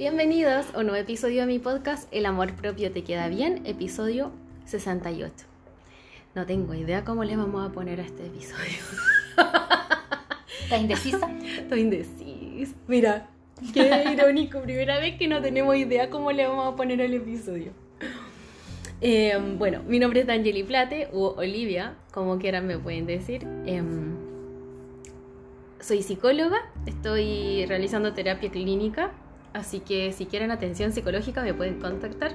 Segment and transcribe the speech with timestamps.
[0.00, 4.32] Bienvenidos a un nuevo episodio de mi podcast El amor propio te queda bien, episodio
[4.64, 5.44] 68.
[6.34, 8.78] No tengo idea cómo le vamos a poner a este episodio.
[10.62, 11.30] ¿Estás indecisa?
[11.44, 12.74] Estoy indecisa.
[12.88, 13.28] Mira,
[13.74, 14.62] qué irónico.
[14.62, 17.72] Primera vez que no tenemos idea cómo le vamos a poner al episodio.
[19.02, 23.46] Eh, bueno, mi nombre es Angeli Plate o Olivia, como quieran me pueden decir.
[23.66, 24.16] Em,
[25.78, 29.12] soy psicóloga, estoy realizando terapia clínica,
[29.52, 32.32] así que si quieren atención psicológica me pueden contactar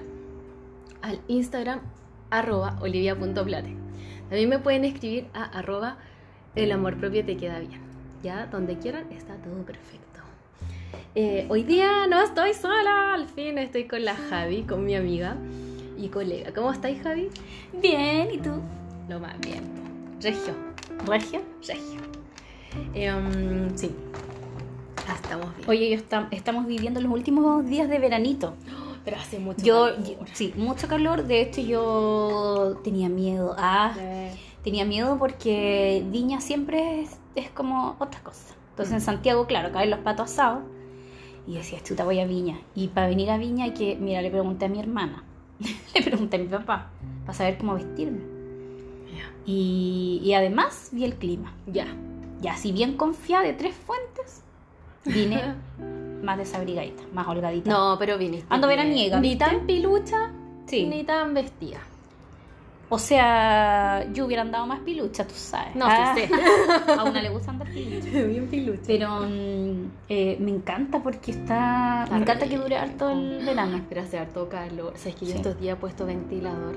[1.01, 1.81] al Instagram
[2.29, 3.75] arroba olivia.plate.
[4.29, 5.97] También me pueden escribir a arroba
[6.55, 7.81] el amor propio te queda bien.
[8.23, 10.21] Ya, donde quieran, está todo perfecto.
[11.13, 15.37] Eh, hoy día no estoy sola, al fin estoy con la Javi, con mi amiga
[15.97, 16.53] y colega.
[16.53, 17.29] ¿Cómo estáis, Javi?
[17.81, 18.51] Bien, ¿y tú?
[19.07, 19.63] Lo más bien.
[20.21, 20.53] Regio.
[21.05, 21.41] ¿Regio?
[21.67, 22.01] Regio.
[22.93, 23.91] Em, sí.
[25.13, 25.69] Estamos bien.
[25.69, 28.53] Oye, yo estam- estamos viviendo los últimos días de veranito.
[29.05, 30.03] pero hace mucho Yo, calor.
[30.03, 31.23] yo- sí, mucho calor.
[31.25, 33.55] De hecho, yo tenía miedo.
[33.57, 33.93] Ah,
[34.63, 38.55] tenía miedo porque Viña siempre es, es como otra cosa.
[38.71, 40.63] Entonces, en Santiago, claro, caen los patos asados.
[41.47, 42.57] Y decía, chuta, voy a Viña.
[42.73, 45.23] Y para venir a Viña hay que, mira, le pregunté a mi hermana.
[45.93, 46.89] le pregunté a mi papá
[47.25, 48.21] para saber cómo vestirme.
[49.45, 51.53] y además vi el clima.
[51.67, 51.85] Ya.
[52.41, 54.41] Ya, si bien confiada de tres fuentes,
[55.05, 55.41] vine
[56.23, 57.69] más desabrigadita, más holgadita.
[57.69, 58.45] No, pero viniste.
[58.49, 58.79] Ando bien.
[58.79, 60.31] veraniega, Ni tan pilucha,
[60.67, 60.85] Sí.
[60.87, 61.77] ni tan vestida.
[62.87, 65.75] O sea, yo hubiera andado más pilucha, tú sabes.
[65.75, 66.91] No, Ah, sí sé.
[66.99, 68.07] A una le gusta andar pilucha.
[68.27, 68.83] Bien pilucha.
[68.85, 72.03] Pero mm, eh, me encanta porque está.
[72.03, 73.81] Está me encanta que dure harto el verano.
[73.89, 74.93] Pero hace harto calor.
[74.93, 75.37] O sea, es que yo Sí.
[75.37, 76.75] estos días he puesto ventilador.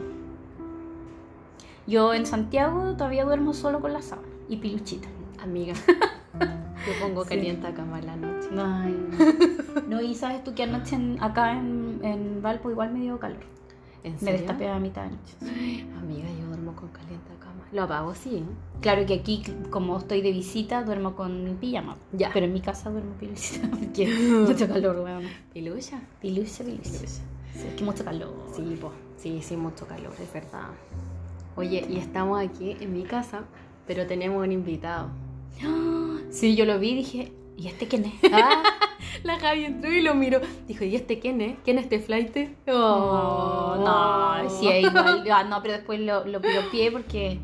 [1.86, 5.08] Yo en Santiago todavía duermo solo con la sábana y piluchita.
[5.42, 5.74] Amiga.
[6.88, 7.30] Yo pongo Sí.
[7.30, 8.48] caliente cama a la noche.
[8.56, 9.08] Ay.
[9.88, 13.40] No, y sabes tú que anoche en- acá en, en Valpo igual me dio calor.
[14.04, 14.38] ¿En Me serio?
[14.38, 15.84] destapé a mitad de noche.
[15.98, 17.66] Amiga, yo duermo con caliente cama.
[17.72, 18.44] Lo apago, sí.
[18.80, 21.96] Claro que aquí, como estoy de visita, duermo con pijama.
[22.12, 22.30] Ya.
[22.32, 24.06] Pero en mi casa duermo piluchita porque
[24.46, 25.24] mucho calor, weón.
[25.52, 26.00] ¿Pilucha?
[26.20, 26.82] Pilucha, pilucha.
[26.92, 27.06] Pilucha.
[27.54, 28.32] Sí, es que mucho calor.
[28.54, 28.92] Sí, po.
[29.16, 30.68] sí, sí, mucho calor, es verdad.
[31.56, 33.40] Oye, y estamos aquí en mi casa,
[33.86, 35.08] pero tenemos un invitado.
[36.30, 38.14] Sí, yo lo vi y dije, ¿y este quién es?
[38.32, 38.62] Ah,
[39.24, 40.40] la Javi entró y lo miró.
[40.66, 41.56] Dijo, ¿y este quién es?
[41.64, 42.36] ¿Quién es este flight?
[42.68, 45.24] Oh, no, sí, es igual.
[45.32, 47.38] Ah, no, pero después lo, lo piropié porque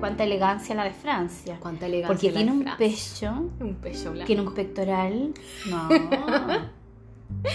[0.00, 1.58] cuánta elegancia la de Francia.
[1.60, 2.08] Cuánta elegancia.
[2.14, 4.26] Porque la tiene de un pecho, Un pecho blanco.
[4.26, 5.34] tiene un pectoral.
[5.68, 5.88] No.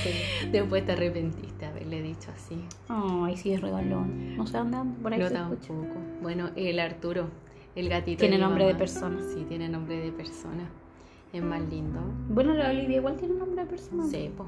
[0.03, 0.47] Sí.
[0.51, 2.63] Después te arrepentiste de haberle dicho así.
[2.87, 4.35] Ay, sí, es regalón.
[4.37, 5.67] No sé dónde anda, por ahí No se escucha.
[5.67, 5.99] tampoco.
[6.21, 7.27] Bueno, el Arturo,
[7.75, 8.19] el gatito.
[8.21, 9.19] Tiene nombre de persona.
[9.33, 10.69] Sí, tiene nombre de persona.
[11.33, 11.99] Es más lindo.
[12.29, 14.05] Bueno, la Olivia igual tiene nombre de persona.
[14.05, 14.45] Sí, po.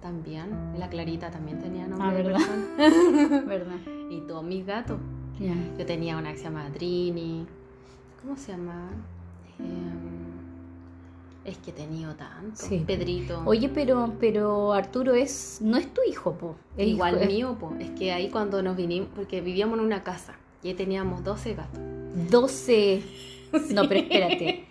[0.00, 0.74] También.
[0.78, 2.38] La Clarita también tenía nombre Ah, de ¿verdad?
[2.76, 3.40] persona.
[3.46, 3.76] ¿Verdad?
[4.10, 4.98] Y todos mis gatos.
[5.38, 5.54] Ya.
[5.78, 7.46] Yo tenía una que se llama Trini.
[8.22, 8.90] ¿Cómo se llama?
[9.58, 12.56] Em, es que he tenido tanto.
[12.56, 12.84] Sí.
[12.86, 13.42] Pedrito.
[13.44, 16.56] Oye, pero, pero Arturo es, no es tu hijo, po.
[16.76, 17.72] es igual hijo- mío, po.
[17.78, 21.54] Es que ahí cuando nos vinimos, porque vivíamos en una casa y ahí teníamos 12
[21.54, 21.80] gatos.
[22.30, 23.02] 12.
[23.70, 24.64] No, pero espérate.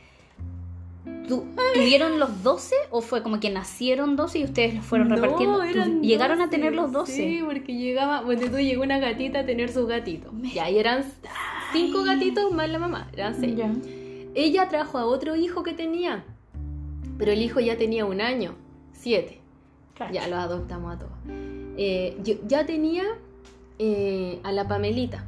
[1.28, 5.16] ¿Tú- ¿Tuvieron los 12 o fue como que nacieron 12 y ustedes los fueron No,
[5.16, 5.58] repartiendo?
[5.60, 6.52] ¿Tú- eran ¿Llegaron a 12.
[6.58, 7.14] tener los 12?
[7.16, 10.34] Sí, porque llegaba, bueno, tú llegó una gatita a tener su gatito.
[10.34, 11.06] Me- Ya, y eran
[11.72, 13.56] cinco gatitos más la mamá, eran seis.
[13.56, 13.72] Ya.
[14.36, 16.26] Ella trajo a otro hijo que tenía,
[17.18, 18.56] pero el hijo ya tenía un año,
[18.92, 19.40] siete.
[19.98, 20.12] Cacha.
[20.12, 21.12] Ya los adoptamos a todos.
[21.78, 23.04] Eh, yo ya tenía
[23.80, 25.26] eh, a la Pamelita,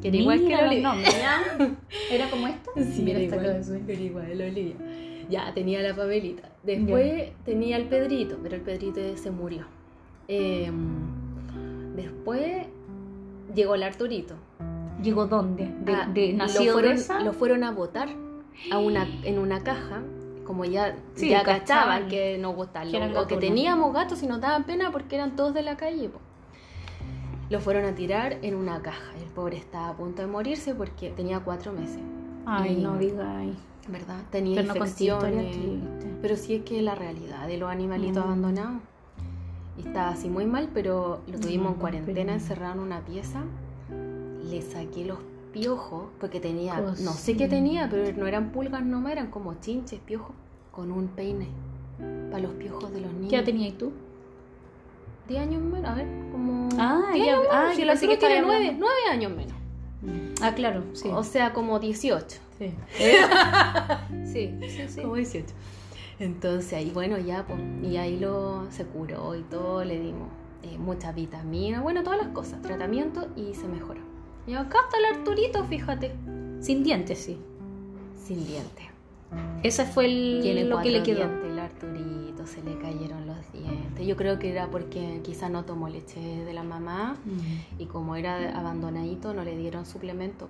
[0.00, 0.94] que era igual que la Olivia.
[2.10, 2.70] ¿Era como esta?
[2.76, 4.74] Sí, Mira, era igual, era igual, la Olivia.
[5.28, 6.48] Ya, tenía la Pamelita.
[6.62, 9.64] Después tenía al Pedrito, pero el Pedrito se murió.
[10.28, 10.70] Eh,
[11.96, 12.66] después
[13.54, 14.34] llegó el Arturito.
[15.02, 15.70] ¿Llegó dónde?
[15.84, 17.20] ¿De, Ah, de- lo fueron, de esa?
[17.20, 18.08] Lo fueron a botar
[18.70, 20.02] a una, en una caja,
[20.44, 24.64] como ya, Sí, ya cachaban que nos gustaban, que que teníamos gatos y nos daban
[24.64, 26.08] pena porque eran todos de la calle.
[26.08, 26.20] po.
[27.50, 29.12] Lo fueron a tirar en una caja.
[29.20, 32.00] El pobre estaba a punto de morirse porque tenía cuatro meses.
[32.46, 33.56] Ay, y- no diga ay.
[33.88, 34.20] ¿Verdad?
[34.30, 35.50] Tenía Pero no infecciones.
[35.52, 36.06] triste.
[36.22, 38.26] pero sí es que es la realidad de los animalitos Mm.
[38.28, 38.80] abandonados.
[39.78, 43.42] Y estaba así muy mal, pero lo tuvimos en No, cuarentena, encerrado en una pieza.
[44.44, 45.18] Le saqué los
[45.52, 47.10] piojos, porque tenía, Cosita.
[47.10, 50.32] no sé qué tenía, pero no eran pulgas nomás, eran como chinches, piojos,
[50.70, 51.48] con un peine
[52.30, 53.30] para los piojos de los niños.
[53.30, 53.90] ¿Qué edad tenías tú?
[55.30, 56.68] 10 años menos, a ver, como...
[56.78, 59.54] Ah, 10 ya- años ah, si la tiene estaba 9, 9 años menos.
[60.42, 61.08] Ah, claro, sí.
[61.12, 62.38] O sea, como 18.
[62.58, 62.72] sí.
[64.32, 65.00] sí, sí, sí.
[65.02, 65.46] Como 18.
[66.18, 70.28] Entonces ahí, bueno, ya, pues, y ahí lo se curó y todo, le dimos
[70.62, 74.00] eh, muchas vitaminas, bueno, todas las cosas, tratamiento y se mejoró.
[74.46, 76.12] Y acá está el Arturito, fíjate,
[76.60, 77.38] Sin dientes, sí.
[78.22, 78.86] sin dientes.
[79.62, 81.18] Ese fue el, lo que le quedó.
[81.26, 83.79] dientes, el Arturito, se le cayeron los dientes.
[84.06, 87.16] Yo creo que era porque quizá no tomó leche de la mamá
[87.78, 90.48] y como era abandonadito no le dieron suplemento.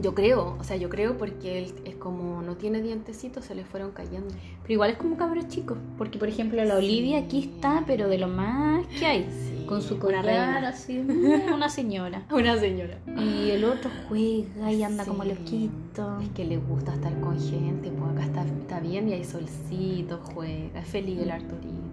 [0.00, 3.64] Yo creo, o sea, yo creo porque él es como no tiene dientecitos, se le
[3.64, 4.28] fueron cayendo.
[4.62, 5.76] Pero igual es como cabro chico.
[5.98, 9.24] Porque, por ejemplo, la Olivia aquí está, pero de lo más que hay.
[9.24, 12.24] Sí, con su collar así, mm, una señora.
[12.30, 12.98] Una señora.
[13.18, 15.30] Y el otro juega y anda como Sí.
[15.30, 16.20] loquito.
[16.20, 20.20] Es que le gusta estar con gente, pues acá está, está bien y hay solcito,
[20.22, 21.89] juega, es feliz el Arturito.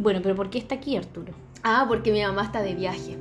[0.00, 1.34] Bueno, pero ¿por qué está aquí Arturo?
[1.62, 3.18] Ah, porque mi mamá está de viaje.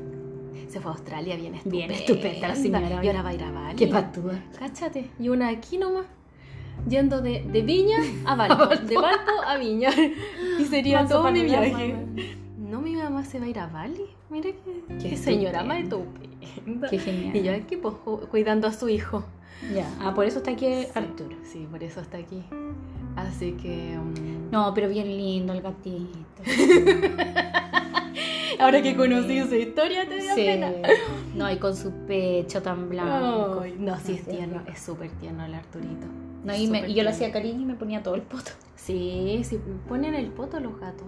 [0.70, 1.88] Se fue a Australia bien estupenda.
[1.88, 3.04] Bien estupenda la señora.
[3.04, 3.76] Y ahora va a ir a Bali.
[3.76, 4.40] Qué patúa.
[4.58, 5.10] Cáchate.
[5.20, 6.06] Y una aquí nomás.
[6.88, 8.68] Yendo de, de Viña a Valpo.
[8.86, 9.90] de Valpo a Viña.
[10.58, 11.96] Y sería Manso todo mi viaje.
[12.58, 12.80] ¿no?
[12.80, 14.06] Mi mamá se va a ir a Bali.
[14.30, 16.88] Mira qué, Qué qué señora más estupenda.
[16.90, 17.36] Qué genial.
[17.36, 17.96] Y yo aquí pues
[18.30, 19.26] cuidando a su hijo.
[19.76, 19.86] Ya.
[20.00, 21.36] Ah, por eso está aquí Arturo.
[21.44, 22.42] Sí, por eso está aquí.
[23.28, 23.98] Así que...
[23.98, 26.20] um, No, pero bien lindo el gatito.
[28.60, 30.44] Ahora que conocí su historia te dio Sí.
[30.46, 30.72] pena.
[31.36, 33.62] No, y con su pecho tan blanco.
[33.64, 36.08] Ay, no, sí es tierno, es súper tierno el Arturito.
[36.44, 38.52] No, y, me- y yo le hacía cariño y me ponía todo el poto.
[38.76, 41.08] Sí, sí, ponen el poto los gatos.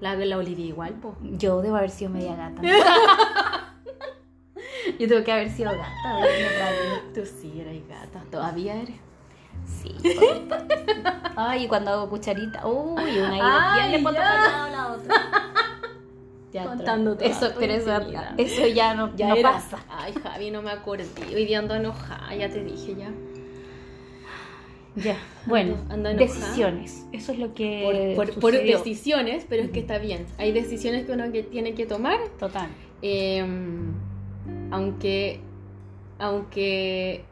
[0.00, 1.14] La, la Olivia igual, po.
[1.22, 2.62] Yo debo haber sido media gata.
[4.98, 6.20] Yo tengo que haber sido gata.
[7.14, 8.96] Tú sí eres gata, todavía eres.
[9.66, 9.94] Sí.
[11.36, 12.66] Ay, y cuando hago cucharita.
[12.66, 14.04] Uy, una bien le ya.
[14.04, 15.14] para la otra.
[16.52, 19.52] Ya, Contando tra- eso, pero eso, ya no, Ya no era.
[19.52, 19.78] pasa.
[19.88, 21.06] Ay, Javi, no me acordé.
[21.34, 23.10] Hoy día ando enojada, ya te dije ya.
[24.96, 25.16] Ya,
[25.46, 27.06] bueno, ando decisiones.
[27.10, 28.76] Eso es lo que Por, por, por sucedió.
[28.76, 30.26] decisiones, pero es que está bien.
[30.36, 32.68] Hay decisiones que uno que tiene que tomar Total.
[33.00, 33.42] Eh,
[34.70, 35.40] aunque
[36.18, 37.24] aunque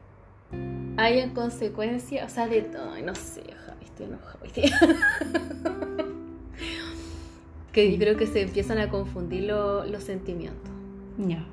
[0.97, 4.79] haya consecuencias, o sea, de todo, no sé, Javi, estoy enojada hoy día.
[7.73, 10.70] que yo creo que se empiezan a confundir lo- los sentimientos.
[11.19, 11.44] Ya.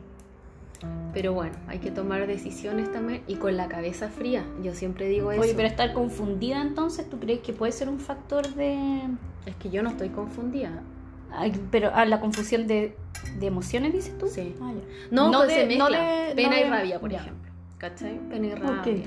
[1.14, 4.44] Pero bueno, hay que tomar decisiones también y con la cabeza fría.
[4.64, 5.42] Yo siempre digo eso.
[5.42, 9.02] Oye, pero estar confundida entonces, ¿tú crees que puede ser un factor de...
[9.46, 10.84] Es que yo no estoy confundida.
[11.32, 12.96] Ay, pero ah, la confusión de,
[13.40, 14.28] de emociones, dices tú?
[14.28, 14.56] Sí.
[14.62, 14.72] Ah.
[15.12, 15.90] No, No pues de- se mezcla.
[15.90, 15.96] no
[16.30, 17.47] de- Pena no y rabia, por ejemplo.
[17.78, 18.20] ¿Cachai?
[18.30, 19.04] Pena y rabia.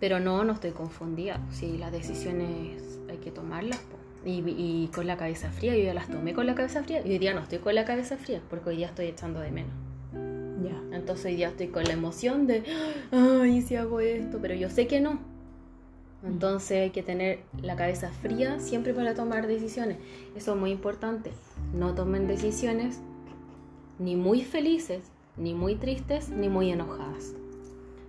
[0.00, 1.40] Pero no, no estoy confundida.
[1.50, 3.80] Sí, las decisiones hay que tomarlas.
[4.24, 7.06] Y, y con la cabeza fría, yo ya las tomé con la cabeza fría.
[7.06, 9.50] Y hoy día no estoy con la cabeza fría, porque hoy día estoy echando de
[9.50, 9.72] menos.
[10.62, 10.96] Ya.
[10.96, 12.64] Entonces hoy día estoy con la emoción de,
[13.12, 15.20] ay, si hago esto, pero yo sé que no.
[16.24, 19.98] Entonces hay que tener la cabeza fría siempre para tomar decisiones.
[20.36, 21.30] Eso es muy importante.
[21.72, 23.00] No tomen decisiones
[24.00, 25.02] ni muy felices,
[25.36, 27.34] ni muy tristes, ni muy enojadas.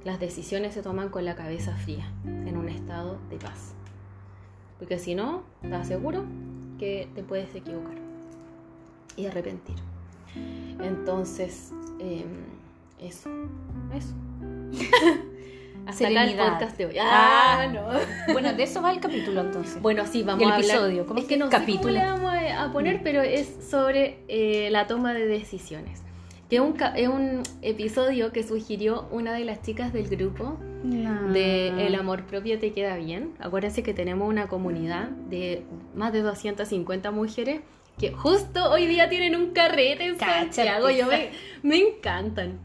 [0.04, 3.74] Las decisiones se toman con la cabeza fría, en un estado de paz.
[4.78, 6.24] Porque si no, te aseguro
[6.78, 7.98] que te puedes equivocar
[9.18, 9.76] y arrepentir.
[10.82, 12.24] Entonces, eh,
[13.02, 13.30] eso,
[13.94, 14.14] eso.
[15.86, 16.98] Hasta acá el podcast de hoy.
[17.00, 17.62] Ah.
[17.62, 17.88] Ah, no.
[18.34, 19.82] Bueno, de eso va el capítulo entonces.
[19.82, 20.70] Bueno, sí, vamos El a hablar.
[20.70, 21.94] episodio, ¿cómo es que no sé cómo Capítulo.
[21.94, 26.04] le vamos a, a poner, pero es sobre eh, la toma de decisiones.
[26.50, 31.32] Que es un, es un episodio que sugirió una de las chicas del grupo No.
[31.32, 33.34] de El amor propio te queda bien.
[33.40, 35.64] Acuérdense que tenemos una comunidad de
[35.96, 37.62] más de 250 mujeres
[38.00, 40.18] que justo hoy día tienen un carrete en.
[40.18, 40.90] Santiago.
[40.90, 41.30] Yo me,
[41.64, 42.58] me encantan.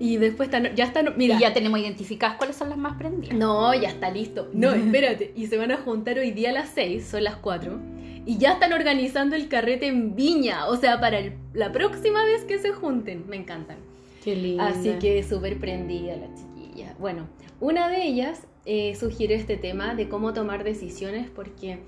[0.00, 3.36] Y después están, ya están, mira, Y ya tenemos identificadas cuáles son las más prendidas.
[3.36, 4.48] no, ya está listo.
[4.54, 5.32] No, espérate.
[5.36, 7.78] Y se van a juntar hoy día a las 6, son las 4.
[8.26, 10.66] Y ya están organizando el carrete en Viña.
[10.68, 13.24] O sea, para el- la próxima vez que se junten.
[13.28, 13.76] Me encantan.
[14.24, 14.62] Qué lindo.
[14.62, 16.94] Así que súper prendida la chiquilla.
[16.98, 17.26] Bueno,
[17.60, 21.78] una de ellas eh, sugiere este tema de cómo tomar decisiones porque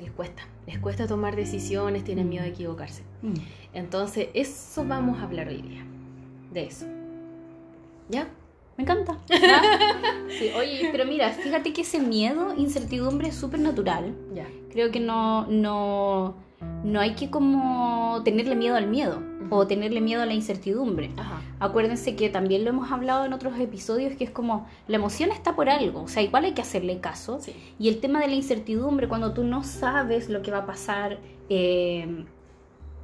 [0.00, 0.46] les cuesta.
[0.66, 3.02] Les cuesta tomar decisiones, tienen miedo de equivocarse.
[3.22, 3.34] Mm.
[3.74, 5.84] Entonces, eso vamos a hablar hoy día.
[6.52, 6.86] De eso.
[8.08, 8.28] ¿Ya?
[8.76, 9.18] Me encanta.
[10.38, 14.14] Sí, oye, pero mira, fíjate que ese miedo, incertidumbre es súper natural.
[14.34, 14.46] Ya.
[14.70, 16.34] Creo que no, no,
[16.84, 21.10] no hay que como tenerle miedo al miedo o tenerle miedo a la incertidumbre.
[21.18, 21.42] Ajá.
[21.60, 25.54] Acuérdense que también lo hemos hablado en otros episodios, que es como la emoción está
[25.54, 27.38] por algo, o sea, igual hay que hacerle caso.
[27.40, 27.54] Sí.
[27.78, 31.18] Y el tema de la incertidumbre, cuando tú no sabes lo que va a pasar
[31.50, 32.24] eh,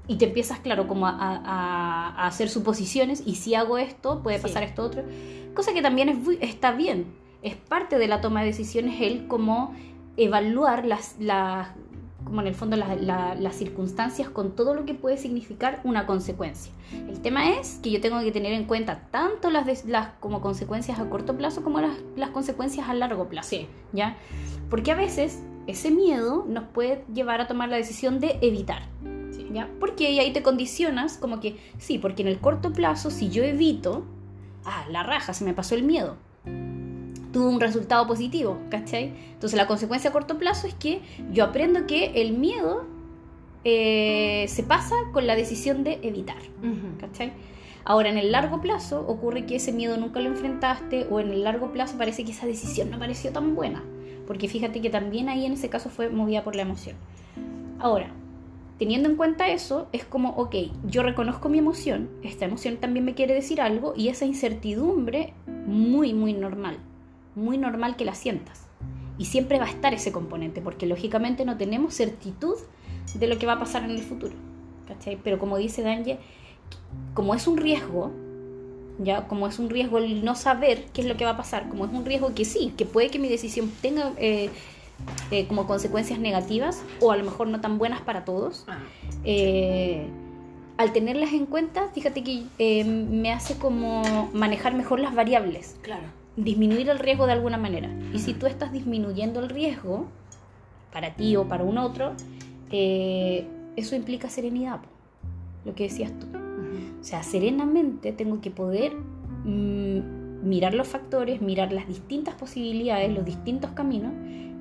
[0.09, 4.39] y te empiezas, claro, como a, a- a hacer suposiciones, y si hago esto, puede
[4.39, 4.43] Sí.
[4.43, 5.03] pasar esto otro,
[5.55, 7.07] cosa que también es, está bien,
[7.43, 9.75] es parte de la toma de decisiones el como
[10.17, 11.69] evaluar las, las
[12.25, 16.05] como en el fondo las, la- las circunstancias con todo lo que puede significar una
[16.05, 16.73] consecuencia.
[16.93, 20.99] El tema es que yo tengo que tener en cuenta tanto las, las como consecuencias
[20.99, 23.51] a corto plazo como las, las consecuencias a largo plazo.
[23.51, 23.69] Sí.
[23.93, 24.17] ¿ya?
[24.69, 28.83] Porque a veces ese miedo nos puede llevar a tomar la decisión de evitar.
[29.53, 29.69] ¿Ya?
[29.81, 34.05] Porque ahí te condicionas como que, sí, porque en el corto plazo, si yo evito,
[34.65, 36.17] ah, la raja, se me pasó el miedo.
[37.33, 39.13] Tuvo un resultado positivo, ¿cachai?
[39.33, 41.03] Entonces la consecuencia a corto plazo es que
[41.33, 42.87] yo aprendo que el miedo
[43.65, 46.39] eh, se pasa con la decisión de evitar.
[47.01, 47.33] ¿cachai?
[47.85, 51.43] Ahora, en el largo plazo ocurre que ese miedo nunca lo enfrentaste o en el
[51.43, 53.83] largo plazo parece que esa decisión no pareció tan buena,
[54.27, 56.97] porque fíjate que también ahí en ese caso fue movida por la emoción.
[57.79, 58.11] Ahora,
[58.79, 60.55] teniendo en cuenta eso, es como, ok,
[60.87, 65.35] yo reconozco mi emoción, esta emoción también me quiere decir algo y esa incertidumbre
[65.67, 66.79] muy, muy normal,
[67.35, 68.67] muy normal que la sientas.
[69.19, 72.55] Y siempre va a estar ese componente, porque lógicamente no tenemos certitud
[73.15, 74.35] de lo que va a pasar en el futuro.
[75.25, 76.19] Pero como dice Danje,
[77.15, 78.13] como es un riesgo,
[79.01, 81.69] ya como es un riesgo el no saber qué es lo que va a pasar,
[81.69, 84.51] como es un riesgo que sí, que puede que mi decisión tenga eh,
[85.31, 88.79] eh, como consecuencias negativas o a lo mejor no tan buenas para todos, Ah,
[89.25, 90.07] eh,
[90.79, 96.05] al tenerlas en cuenta, fíjate que eh, me hace como manejar mejor las variables, claro.
[96.37, 97.91] disminuir el riesgo de alguna manera.
[98.15, 100.07] Y si tú estás disminuyendo el riesgo,
[100.93, 102.13] para ti o para un otro,
[102.71, 104.81] eso implica serenidad,
[105.65, 106.27] lo que decías tú.
[107.01, 113.25] O sea, serenamente tengo que poder mm, mirar los factores, mirar las distintas posibilidades, los
[113.25, 114.13] distintos caminos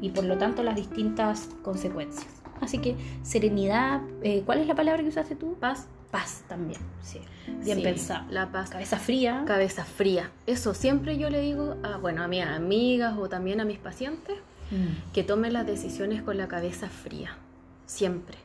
[0.02, 2.28] y por lo tanto las distintas consecuencias.
[2.62, 5.56] Así que serenidad, eh, ¿cuál es la palabra que usaste tú?
[5.60, 5.88] Paz.
[6.12, 7.20] Paz también, sí.
[7.64, 8.26] Bien Sí, pensado.
[8.32, 8.70] La paz.
[8.70, 9.44] Cabeza fría.
[9.46, 10.32] Cabeza fría.
[10.46, 14.36] Eso siempre yo le digo a, bueno, a mis amigas o también a mis pacientes
[14.70, 15.14] Mm.
[15.14, 17.38] que tomen las decisiones con la cabeza fría.
[17.86, 18.38] Siempre.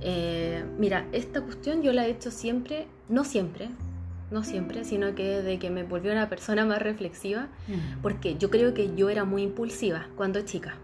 [0.00, 3.68] Eh, mira, esta cuestión yo la he hecho siempre, no siempre,
[4.30, 8.00] no siempre, sino que de que me volvió una persona más reflexiva, Mm.
[8.02, 10.74] porque yo creo que yo era muy impulsiva cuando chica.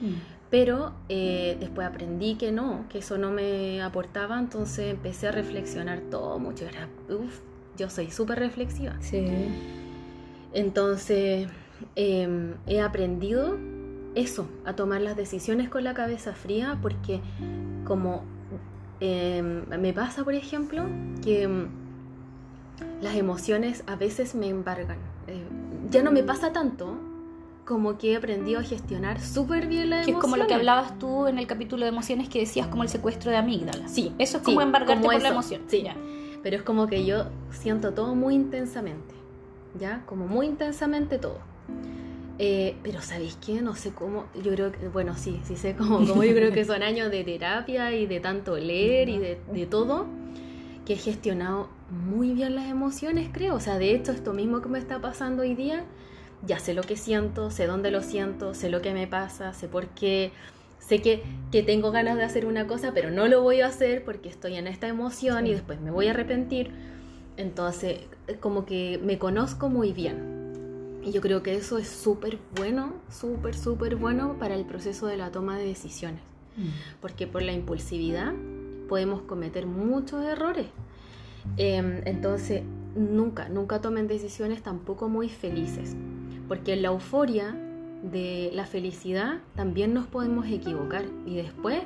[0.00, 0.14] Mm.
[0.50, 6.00] Pero eh, después aprendí que no, que eso no me aportaba, entonces empecé a reflexionar
[6.10, 6.64] todo mucho.
[6.66, 7.40] Era, uf,
[7.76, 8.94] yo soy súper reflexiva.
[9.00, 9.26] Sí.
[10.54, 11.48] Entonces
[11.96, 13.58] eh, he aprendido
[14.14, 17.20] eso, a tomar las decisiones con la cabeza fría, porque
[17.84, 18.22] como
[19.00, 20.84] eh, me pasa, por ejemplo,
[21.22, 21.66] que mm,
[23.00, 24.98] las emociones a veces me embargan.
[25.26, 25.42] Eh,
[25.90, 26.98] ya no me pasa tanto,
[27.64, 30.68] como que he aprendido a gestionar súper bien las Que es como lo que emociones.
[30.78, 33.90] hablabas tú en el capítulo de emociones que decías como el secuestro de amígdalas.
[33.92, 35.62] Sí, Eso es sí, como embargarte como por la eso, emoción.
[35.66, 35.82] sí.
[35.82, 35.96] Ya.
[36.42, 39.14] Pero es como que yo siento todo muy intensamente,
[39.80, 40.02] ¿ya?
[40.06, 41.38] Como muy intensamente todo.
[42.38, 43.62] Eh, pero ¿sabéis qué?
[43.62, 46.64] No sé cómo, yo creo que, bueno, sí, sí sé cómo, como yo creo que
[46.64, 50.06] son años de terapia y de tanto leer y de, de todo,
[50.86, 53.54] que he gestionado muy bien las emociones, creo.
[53.56, 55.84] O sea, de hecho, esto mismo que me está pasando hoy día,
[56.46, 59.68] ya sé lo que siento, sé dónde lo siento, sé lo que me pasa, sé
[59.68, 60.30] por qué,
[60.78, 64.04] sé que, que tengo ganas de hacer una cosa, pero no lo voy a hacer
[64.04, 65.50] porque estoy en esta emoción Sí.
[65.50, 66.70] y después me voy a arrepentir.
[67.36, 68.00] Entonces,
[68.40, 71.00] como que me conozco muy bien.
[71.04, 75.16] Y yo creo que eso es súper bueno, súper, súper bueno para el proceso de
[75.16, 76.20] la toma de decisiones.
[77.02, 78.32] Porque por la impulsividad
[78.88, 80.66] podemos cometer muchos errores.
[81.56, 82.62] Em, entonces,
[82.94, 85.96] nunca, nunca tomen decisiones tampoco muy felices.
[86.48, 87.56] Porque en la euforia
[88.02, 91.80] de la felicidad también nos podemos equivocar y después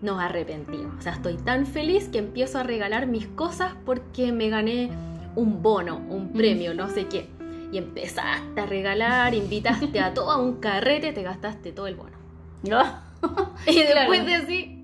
[0.00, 0.94] nos arrepentimos.
[0.98, 4.90] O sea, estoy tan feliz que empiezo a regalar mis cosas porque me gané
[5.36, 7.28] un bono, un premio, no sé qué.
[7.70, 12.16] Y empezaste a regalar, invitaste a todo a un carrete, te gastaste todo el bono.
[12.68, 12.82] ¿No?
[13.66, 14.46] Y después Claro.
[14.46, 14.81] decís,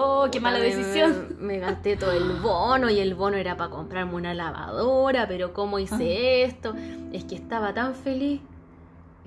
[0.00, 1.36] Oh, qué mala decisión.
[1.40, 5.52] Me, me gasté todo el bono y el bono era para comprarme una lavadora, pero
[5.52, 6.72] ¿cómo hice esto?
[7.12, 8.40] Es que estaba tan feliz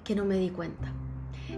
[0.06, 0.88] que no me di cuenta.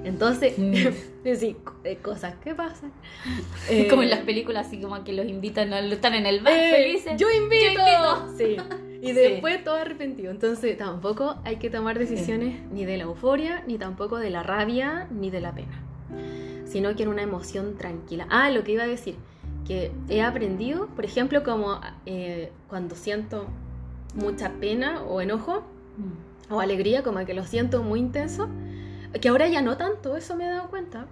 [0.03, 0.73] Entonces, Mm.
[1.63, 2.91] co- eh, cosas que pasan.
[3.69, 6.53] Es como en Eh, las películas, así como que los invitan, están en el bar
[6.53, 7.13] eh, felices.
[7.19, 7.81] Yo invito.
[7.85, 8.57] Yo Sí.
[9.01, 9.13] Y Sí.
[9.13, 10.31] después todo arrepentido.
[10.31, 15.07] Entonces tampoco hay que tomar decisiones ni de la euforia, ni tampoco de la rabia,
[15.11, 15.79] ni de la pena.
[16.65, 18.27] Sino que en una emoción tranquila.
[18.29, 19.15] Ah, lo que iba a decir,
[19.65, 23.47] que he aprendido, por ejemplo, como eh, cuando siento
[24.15, 25.63] mucha pena o enojo
[25.97, 26.53] Mm.
[26.53, 28.49] o alegría, como que lo siento muy intenso,
[29.19, 31.07] que ahora ya no tanto, eso me he dado cuenta.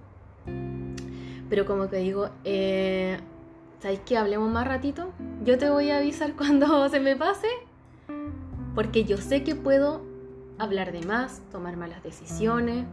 [1.49, 3.17] Pero como que digo, eh,
[3.79, 5.11] ¿sabéis que hablemos más ratito?
[5.43, 7.47] Yo te voy a avisar cuando se me pase,
[8.73, 10.01] porque yo sé que puedo
[10.57, 12.85] hablar de más, tomar malas decisiones,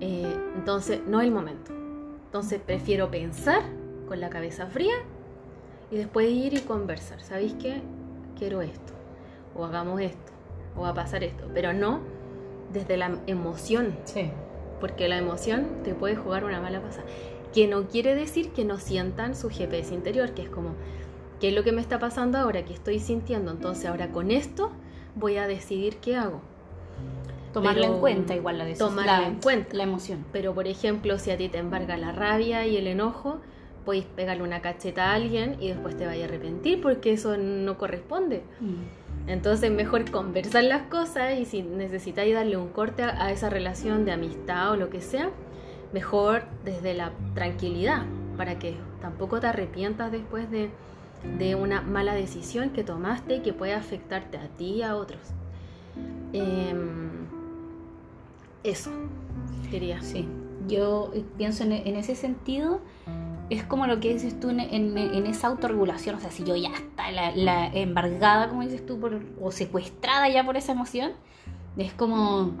[0.00, 1.72] Eh, entonces, no es el momento.
[2.26, 3.62] Entonces, prefiero pensar
[4.08, 4.94] con la cabeza fría
[5.90, 7.22] y después ir y conversar.
[7.22, 7.82] ¿Sabéis qué?
[8.38, 8.92] Quiero esto.
[9.54, 10.32] O hagamos esto.
[10.76, 11.48] O va a pasar esto.
[11.54, 12.00] Pero no
[12.72, 13.96] desde la emoción.
[14.04, 14.30] Sí.
[14.80, 17.06] Porque la emoción te puede jugar una mala pasada.
[17.52, 20.74] Que no quiere decir que no sientan su GPS interior, que es como,
[21.40, 22.64] ¿qué es lo que me está pasando ahora?
[22.64, 23.50] ¿Qué estoy sintiendo?
[23.50, 24.70] Entonces ahora con esto
[25.14, 26.42] voy a decidir qué hago.
[27.56, 28.90] Tomarla Pero en cuenta igual la decisión.
[28.90, 29.74] tomarla la- en cuenta.
[29.76, 30.24] La emoción.
[30.32, 33.40] Pero por ejemplo, si a ti te embarga la rabia y el enojo,
[33.86, 37.78] podéis pegarle una cacheta a alguien y después te vaya a arrepentir porque eso no
[37.78, 38.42] corresponde.
[38.60, 39.28] Mm.
[39.30, 44.04] Entonces mejor conversar las cosas y si necesitáis darle un corte a, a esa relación
[44.04, 45.30] de amistad o lo que sea,
[45.92, 48.02] mejor desde la tranquilidad,
[48.36, 50.68] para que tampoco te arrepientas después de,
[51.38, 55.20] de una mala decisión que tomaste y que puede afectarte a ti y a otros.
[56.32, 57.15] Em,
[58.66, 58.90] eso,
[59.70, 60.00] diría.
[60.02, 60.26] Sí,
[60.68, 62.80] yo pienso en, en ese sentido,
[63.50, 66.56] es como lo que dices tú en, en- en esa autorregulación, o sea, si yo
[66.56, 71.12] ya está la, la embargada, como dices tú, por- o secuestrada ya por esa emoción,
[71.76, 72.52] es como,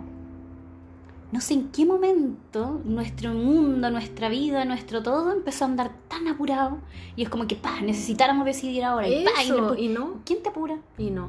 [1.32, 6.28] no sé en qué momento nuestro mundo, nuestra vida, nuestro todo empezó a andar tan
[6.28, 6.78] apurado
[7.16, 10.42] y es como que, pa, necesitáramos decidir ahora y, pa, y Eso, y no, ¿quién
[10.42, 10.78] te apura?
[10.98, 11.28] y no.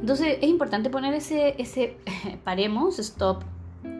[0.00, 1.96] Entonces es importante poner ese, ese
[2.44, 3.44] paremos, stop,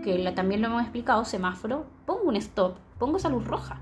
[0.05, 3.81] que la- también lo hemos explicado, semáforo, pongo un stop, pongo esa luz roja.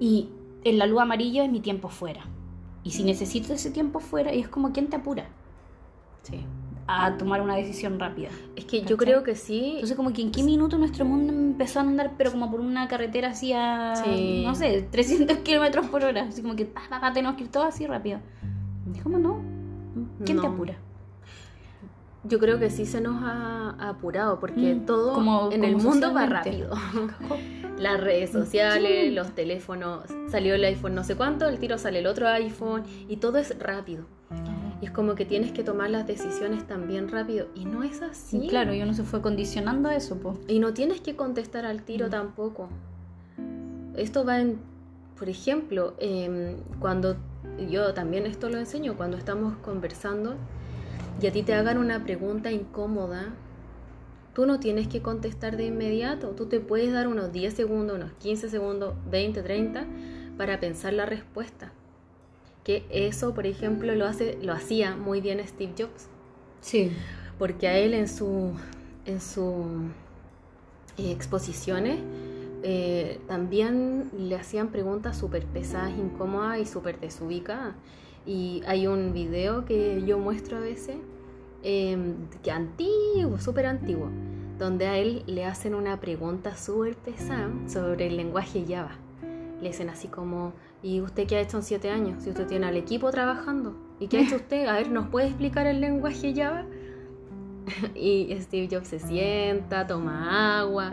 [0.00, 0.28] Y
[0.64, 2.20] en la luz amarilla es mi tiempo fuera.
[2.84, 5.26] Y si necesito ese tiempo fuera, y es como quién te apura
[6.22, 6.44] Sí.
[6.86, 8.28] a tomar una decisión rápida.
[8.56, 9.72] Es que yo creo que sí.
[9.74, 12.86] Entonces como que en qué minuto nuestro mundo empezó a andar, pero como por una
[12.88, 14.42] carretera así a, Sí.
[14.46, 16.22] no sé, 300 kilómetros por hora.
[16.24, 18.20] Así como que, pa, pa, pa, tenemos que ir todo así rápido.
[18.94, 19.40] Y como no,
[20.24, 20.52] ¿quién te No.
[20.54, 20.76] apura?
[22.24, 26.12] Yo creo que sí se nos ha apurado porque Mm, todo como- en el mundo
[26.12, 26.70] va rápido.
[27.78, 29.10] Las redes sociales, Sí.
[29.12, 33.18] los teléfonos, salió el iPhone no sé cuánto, el tiro sale el otro iPhone y
[33.18, 34.04] todo es rápido.
[34.82, 38.40] Y es como que tienes que tomar las decisiones también rápido y no es así.
[38.40, 40.36] Sí, claro, y uno se fue condicionando a eso, pues.
[40.48, 42.10] Y no tienes que contestar al tiro Mm.
[42.10, 42.68] tampoco.
[43.96, 44.58] Esto va en,
[45.18, 47.16] por ejemplo, em, cuando
[47.70, 50.34] yo también esto lo enseño, cuando estamos conversando
[51.20, 53.34] y a ti te hagan una pregunta incómoda,
[54.34, 56.28] tú no tienes que contestar de inmediato.
[56.30, 59.86] Tú te puedes dar unos 10 segundos, unos 15 segundos, 20, 30
[60.36, 61.72] para pensar la respuesta.
[62.64, 66.06] Que eso, por ejemplo, lo, hace, lo hacía muy bien Steve Jobs
[66.60, 66.92] Sí.
[67.38, 68.52] porque a él en su
[69.06, 69.64] en su
[70.98, 71.98] eh, exposiciones
[72.62, 77.74] eh, también le hacían preguntas súper pesadas, incómodas y súper desubicadas.
[78.28, 80.96] Y hay un video que yo muestro a veces,
[81.62, 81.96] eh,
[82.42, 84.10] que antiguo, súper antiguo,
[84.58, 88.98] donde a él le hacen una pregunta súper pesada sobre el lenguaje Java.
[89.62, 92.22] Le dicen así como, ¿y usted qué ha hecho en siete años?
[92.22, 93.74] Si usted tiene al equipo trabajando.
[93.98, 94.66] ¿Y qué ha hecho usted?
[94.66, 96.66] A ver, ¿nos puede explicar el lenguaje Java?
[97.94, 100.92] Y Steve Jobs se sienta, toma agua,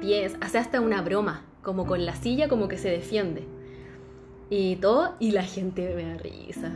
[0.00, 3.46] piensa, hace hasta una broma, como con la silla, como que se defiende.
[4.50, 6.70] Y todo, y la gente me da risa.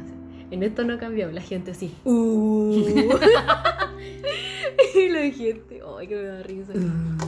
[0.50, 1.94] En esto no ha cambiado, la gente así.
[2.04, 2.72] "Uh".
[4.94, 6.72] y la gente, ay, que me da risa.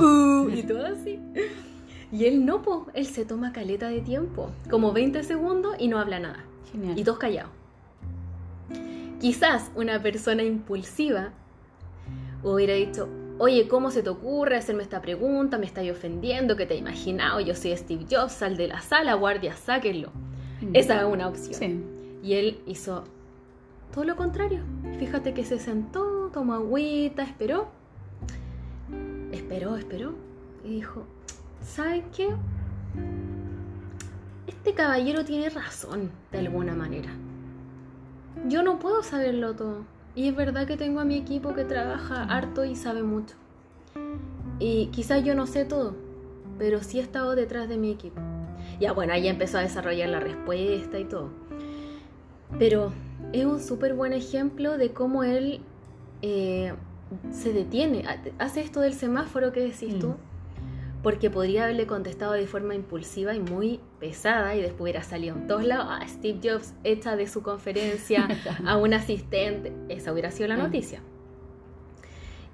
[0.02, 1.18] "Uh", y todo así.
[2.12, 5.98] Y él no, po, él se toma caleta de tiempo, como 20 segundos y no
[5.98, 6.44] habla nada.
[6.72, 6.98] Genial.
[6.98, 7.50] Y todos callados.
[9.20, 11.30] Quizás una persona impulsiva
[12.42, 15.58] hubiera dicho, oye, ¿cómo se te ocurre hacerme esta pregunta?
[15.58, 17.38] Me estáis ofendiendo, ¿qué te he imaginado?
[17.40, 20.10] Yo soy Steve Jobs, sal de la sala, guardia, sáquenlo.
[20.72, 21.54] Esa es una opción.
[21.54, 21.84] Sí.
[22.22, 23.04] Y él hizo
[23.92, 24.60] todo lo contrario.
[24.98, 27.68] Fíjate que se sentó, tomó agüita, esperó.
[29.32, 30.14] Esperó, esperó.
[30.64, 31.04] Y dijo,
[31.62, 32.28] ¿saben qué?
[34.46, 37.10] Este caballero tiene razón, de alguna manera.
[38.46, 39.84] Yo no puedo saberlo todo.
[40.14, 43.36] Y es verdad que tengo a mi equipo que trabaja harto y sabe mucho.
[44.58, 45.94] Y quizás yo no sé todo,
[46.58, 48.20] pero sí he estado detrás de mi equipo.
[48.80, 51.30] Ya bueno, ahí empezó a desarrollar la respuesta y todo.
[52.58, 52.92] Pero
[53.32, 55.60] es un súper buen ejemplo de cómo él
[56.22, 56.72] eh,
[57.30, 58.04] se detiene.
[58.38, 60.08] Hace esto del semáforo que decís tú.
[60.10, 60.16] Mm.
[61.02, 65.46] Porque podría haberle contestado de forma impulsiva y muy pesada y después hubiera salido en
[65.46, 65.86] todos lados.
[65.88, 68.28] Ah, Steve Jobs echa de su conferencia
[68.66, 69.72] a un asistente.
[69.88, 70.60] Esa hubiera sido la Mm.
[70.62, 71.00] noticia.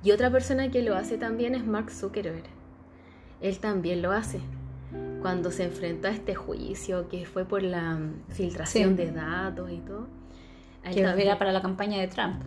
[0.05, 2.45] Y otra persona que lo hace también es Mark Zuckerberg.
[3.41, 4.39] Él también lo hace.
[5.23, 8.97] Cuando se enfrentó a este juicio que fue por la mm, filtración Sí.
[9.05, 10.07] de datos y todo.
[10.83, 12.43] Que también- era para la campaña de Trump.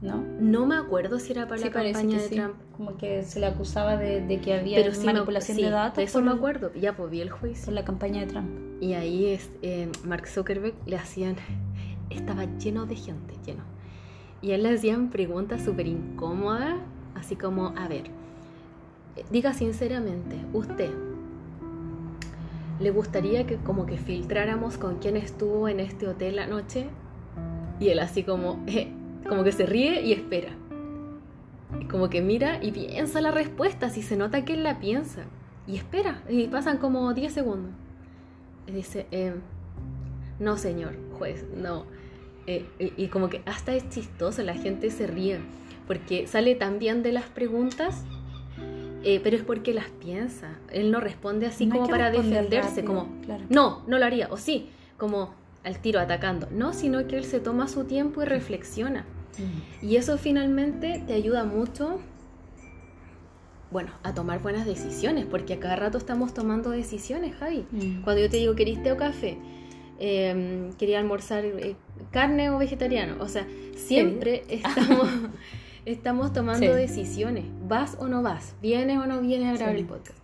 [0.00, 0.22] ¿no?
[0.38, 2.36] No me acuerdo si era para Sí, la campaña de sí.
[2.36, 2.54] Trump.
[2.76, 5.96] Como que se le acusaba de, de que había Pero me- manipulación sí, de datos
[5.96, 6.70] De eso por, me acuerdo.
[6.74, 7.64] Ya pues vi el juicio.
[7.64, 8.48] por la campaña de Trump.
[8.80, 11.34] Y ahí es, eh, Mark Zuckerberg le hacían,
[12.10, 13.64] estaba lleno de gente, lleno.
[14.40, 16.76] Y él le hacían preguntas súper incómodas,
[17.16, 18.04] así como, a ver,
[19.16, 20.92] eh, diga sinceramente, usted,
[22.80, 26.86] ¿le gustaría que como que filtráramos con quién estuvo en este hotel anoche?
[27.80, 28.88] Y él así como, eh,
[29.28, 30.50] como que se ríe y espera.
[31.80, 35.24] Y como que mira y piensa la respuesta, si se nota que él la piensa.
[35.66, 37.72] Y espera, y pasan como 10 segundos.
[38.66, 39.34] Y dice, eh,
[40.38, 41.84] no señor juez, no.
[42.46, 45.40] Eh, y, y como que hasta es chistoso, la gente se ríe,
[45.86, 48.04] porque sale tan bien de las preguntas,
[49.04, 50.50] eh, pero es porque las piensa.
[50.70, 53.44] Él no responde así No como para defenderse, rápido, como, claro.
[53.48, 55.34] no, no lo haría, o sí, como
[55.64, 56.48] al tiro atacando.
[56.50, 59.04] No, sino que él se toma su tiempo y reflexiona.
[59.38, 59.86] Mm.
[59.86, 62.00] Y eso finalmente te ayuda mucho,
[63.70, 67.66] bueno, a tomar buenas decisiones, porque a cada rato estamos tomando decisiones, Javi.
[67.70, 68.02] Mm.
[68.02, 69.38] Cuando yo te digo, ¿querís té o café?
[70.00, 71.74] Eh, quería almorzar eh,
[72.10, 73.16] carne o vegetariano.
[73.20, 75.08] O sea, siempre estamos,
[75.92, 76.72] estamos tomando Sí.
[76.72, 77.44] decisiones.
[77.66, 78.54] ¿Vas o no vas?
[78.62, 79.80] ¿Vienes o no vienes a grabar Sí.
[79.80, 80.18] el podcast?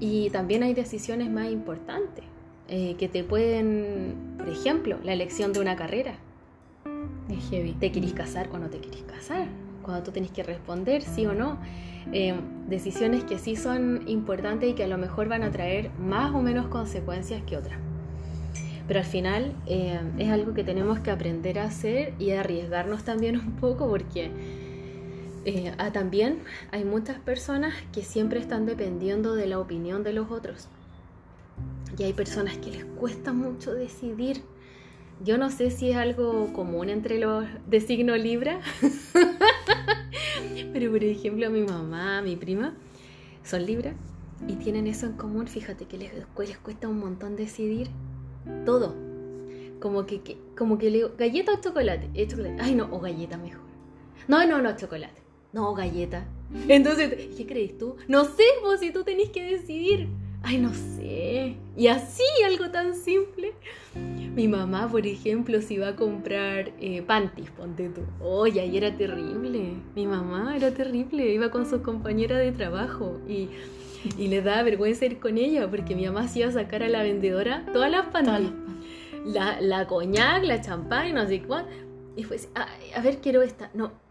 [0.00, 2.24] Y también hay decisiones más importantes
[2.68, 6.14] eh, que te pueden, por ejemplo, la elección de una carrera.
[7.30, 7.72] Es heavy.
[7.74, 9.46] ¿Te querís casar o no te querís casar?
[9.82, 11.58] Cuando tú tenés que responder sí o no.
[12.12, 12.34] Eh,
[12.68, 16.42] decisiones que sí son importantes y que a lo mejor van a traer más o
[16.42, 17.78] menos consecuencias que otras.
[18.88, 23.04] Pero al final eh, es algo que tenemos que aprender a hacer y a arriesgarnos
[23.04, 24.30] también un poco porque
[25.46, 26.40] eh, ah, también
[26.72, 30.68] hay muchas personas que siempre están dependiendo de la opinión de los otros.
[31.98, 34.42] Y hay personas que les cuesta mucho decidir.
[35.24, 38.60] Yo no sé si es algo común entre los de signo Libra,
[40.72, 42.74] pero por ejemplo mi mamá, mi prima,
[43.42, 43.94] son Libra
[44.46, 45.46] y tienen eso en común.
[45.48, 47.88] Fíjate que les, les cuesta un montón decidir
[48.66, 48.94] todo.
[49.80, 52.10] Como que, que- como que le digo, galleta o chocolate.
[52.14, 52.56] Eh, chocolate.
[52.60, 53.64] Ay, no, o galleta mejor.
[54.28, 55.22] No, no, no, chocolate.
[55.56, 56.26] No, galleta.
[56.68, 57.96] Entonces, ¿qué crees tú?
[58.08, 60.06] No sé, vos si tú tenés que decidir.
[60.42, 61.56] Ay, no sé.
[61.78, 63.54] Y así, algo tan simple.
[64.34, 68.02] Mi mamá, por ejemplo, si va a comprar eh, panties, ponte tú.
[68.22, 69.70] Oye, ahí era terrible.
[69.94, 71.26] Mi mamá era terrible.
[71.32, 73.48] Iba con sus compañeras de trabajo y,
[74.18, 76.90] y le daba vergüenza ir con ella porque mi mamá se iba a sacar a
[76.90, 78.50] la vendedora todas las panties.
[79.24, 81.64] La, la coñac, la champán, no sé cuál.
[82.14, 83.70] Y fue así, "Ay, a ver, quiero esta.
[83.72, 84.04] No.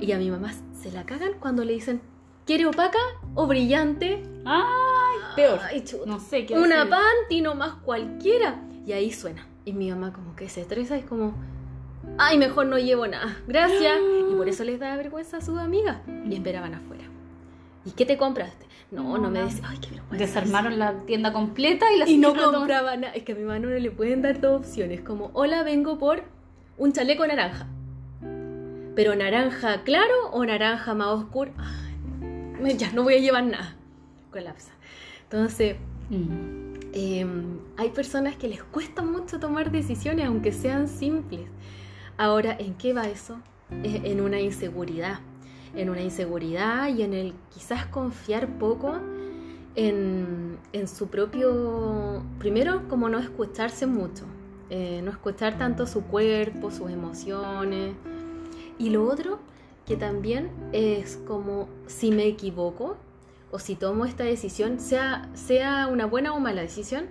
[0.00, 2.00] Y, a mi mamá se la cagan cuando le dicen,
[2.44, 2.98] ¿quiere opaca
[3.36, 4.22] o brillante?
[4.44, 5.60] Ay, peor.
[5.62, 5.84] Ay.
[6.06, 6.90] No sé qué Una decir.
[6.90, 8.60] panty nomás cualquiera.
[8.84, 9.46] Y ahí suena.
[9.64, 11.34] Y mi mamá como que se estresa y es como,
[12.18, 13.36] ay, mejor no llevo nada.
[13.46, 13.96] Gracias.
[14.30, 15.98] Y por eso les da vergüenza a sus amigas.
[16.28, 17.04] Y esperaban afuera.
[17.84, 18.66] ¿Y qué te compraste?
[18.90, 19.46] No, no me No.
[19.46, 20.16] decís, ay, qué vergüenza.
[20.26, 23.14] Desarmaron la tienda completa y la Y no señora compraba nada.
[23.14, 25.00] Es que a mi mamá no le pueden dar dos opciones.
[25.00, 26.24] Como, hola, vengo por
[26.76, 27.68] un chaleco naranja.
[28.96, 31.52] Pero naranja claro o naranja más oscuro.
[32.62, 33.76] Ay, ya no voy a llevar nada.
[34.30, 34.72] Colapsa.
[35.24, 35.76] Entonces,
[36.10, 36.74] Mm.
[36.92, 37.26] eh,
[37.76, 41.42] hay personas que les cuesta mucho tomar decisiones, aunque sean simples.
[42.18, 43.38] Ahora, ¿en qué va eso?
[43.84, 45.20] Es en una inseguridad.
[45.76, 48.98] En una inseguridad y en el quizás confiar poco
[49.76, 52.24] en, en su propio...
[52.40, 54.24] Primero, como no escucharse mucho.
[54.72, 57.94] eh, no escuchar tanto su cuerpo, sus emociones.
[58.80, 59.38] Y lo otro,
[59.86, 62.96] que también es como si me equivoco,
[63.50, 67.08] o si tomo esta decisión, sea, sea una buena o mala decisión,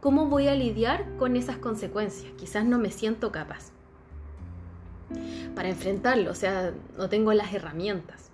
[0.00, 2.32] ¿cómo voy a lidiar con esas consecuencias?
[2.38, 3.72] Quizás no me siento capaz
[5.56, 8.30] para enfrentarlo, o sea, no tengo las herramientas.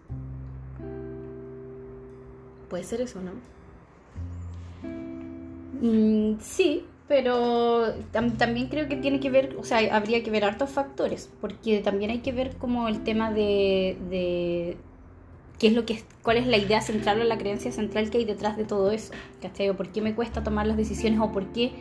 [2.69, 3.33] Puede ser eso, ¿no?
[5.81, 10.45] Mm, sí, pero tam- también creo que tiene que ver, o sea, habría que ver
[10.45, 14.77] hartos factores, porque también hay que ver como el tema de, de
[15.59, 18.19] qué es lo que es, cuál es la idea central o la creencia central que
[18.19, 19.13] hay detrás de todo eso,
[19.43, 19.69] ¿cachai?
[19.71, 21.73] O por qué me cuesta tomar las decisiones o por qué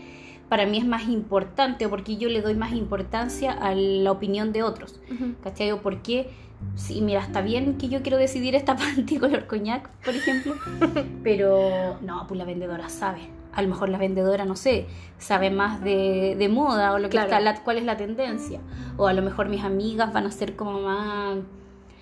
[0.50, 4.12] para mí es más importante o por qué yo le doy más importancia a la
[4.12, 5.00] opinión de otros,
[5.42, 5.72] ¿cachai?
[5.72, 6.28] O por qué,
[6.76, 10.54] sí, mira, está bien que yo quiero decidir esta panty color coñac, por ejemplo,
[11.24, 13.22] pero no, pues la vendedora sabe.
[13.56, 14.88] A lo mejor la vendedora, no sé,
[15.20, 17.28] sabe más de, de moda o lo que Claro.
[17.28, 18.60] está, la- cuál es la tendencia.
[18.98, 21.38] O a lo mejor mis amigas van a ser como más...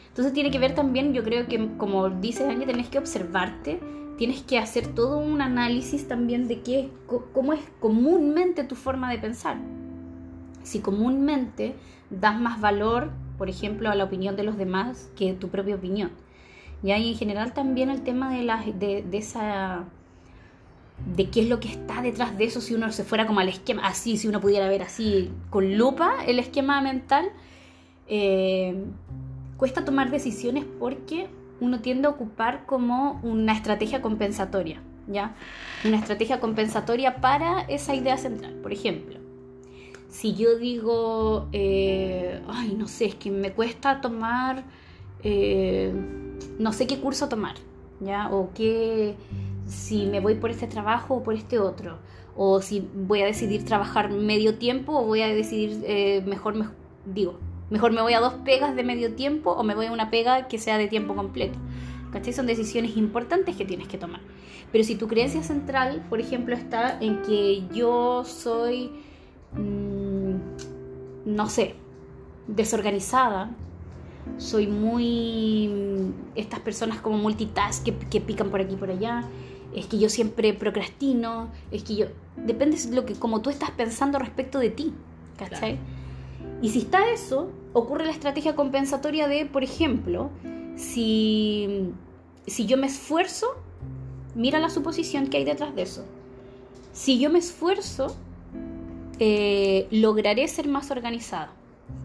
[0.08, 3.80] Entonces tiene que ver también, yo creo que como dices, Angie, tenés que observarte,
[4.18, 6.90] tienes que hacer todo un análisis también de qué,
[7.34, 9.58] cómo es comúnmente tu forma de pensar.
[10.64, 11.76] Si comúnmente
[12.10, 16.12] das más valor, por ejemplo, a la opinión de los demás que tu propia opinión.
[16.84, 16.98] ¿ya?
[16.98, 19.86] Y en general también el tema de, la, de, de esa
[21.06, 23.50] de qué es lo que está detrás de eso si uno se fuera como al
[23.50, 27.32] esquema, así, si uno pudiera ver así con lupa el esquema mental,
[28.08, 28.76] eh,
[29.58, 31.28] cuesta tomar decisiones porque
[31.60, 35.36] uno tiende a ocupar como una estrategia compensatoria, ¿ya?
[35.86, 38.54] Una estrategia compensatoria para esa idea central.
[38.56, 39.20] Por ejemplo,
[40.10, 44.64] si yo digo, eh, ay, no sé, es que me cuesta tomar,
[45.24, 45.94] eh,
[46.58, 47.56] no sé qué curso tomar,
[48.00, 48.30] ¿ya?
[48.32, 49.16] O qué
[49.66, 51.98] si me voy por este trabajo o por este otro,
[52.36, 56.68] o si voy a decidir trabajar medio tiempo o voy a decidir eh, mejor, me,
[57.06, 60.10] digo, mejor me voy a dos pegas de medio tiempo o me voy a una
[60.10, 61.58] pega que sea de tiempo completo.
[62.12, 62.34] ¿Cachai?
[62.34, 64.20] Son decisiones importantes que tienes que tomar.
[64.72, 68.92] Pero si tu creencia central, por ejemplo, está en que yo soy,
[69.54, 70.36] mmm,
[71.26, 71.76] no sé,
[72.48, 73.52] desorganizada,
[74.38, 76.14] soy muy...
[76.36, 79.24] estas personas como multitask que, que pican por aquí por allá,
[79.76, 82.08] es que yo siempre procrastino, es que yo...
[82.36, 84.94] Depende de lo que, como tú estás pensando respecto de ti,
[85.38, 85.78] ¿cachai?
[86.62, 90.30] Y si está eso, ocurre la estrategia compensatoria de, por ejemplo,
[90.76, 91.92] si,
[92.48, 93.48] si yo me esfuerzo,
[94.36, 96.06] mira la suposición que hay detrás de eso.
[96.94, 98.16] Si yo me esfuerzo,
[99.20, 101.52] eh, lograré ser más organizada.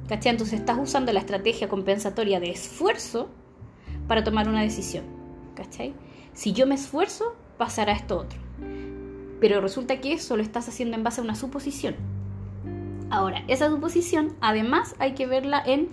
[0.09, 0.33] ¿Cachai?
[0.33, 3.29] Entonces estás usando la estrategia compensatoria de esfuerzo
[4.07, 5.05] para tomar una decisión.
[5.55, 5.95] ¿Cachai?
[6.33, 8.39] Si yo me esfuerzo, pasará esto otro.
[9.41, 11.95] Pero resulta que eso lo estás haciendo en base a una suposición.
[13.11, 15.89] Ahora, esa suposición además hay que verla en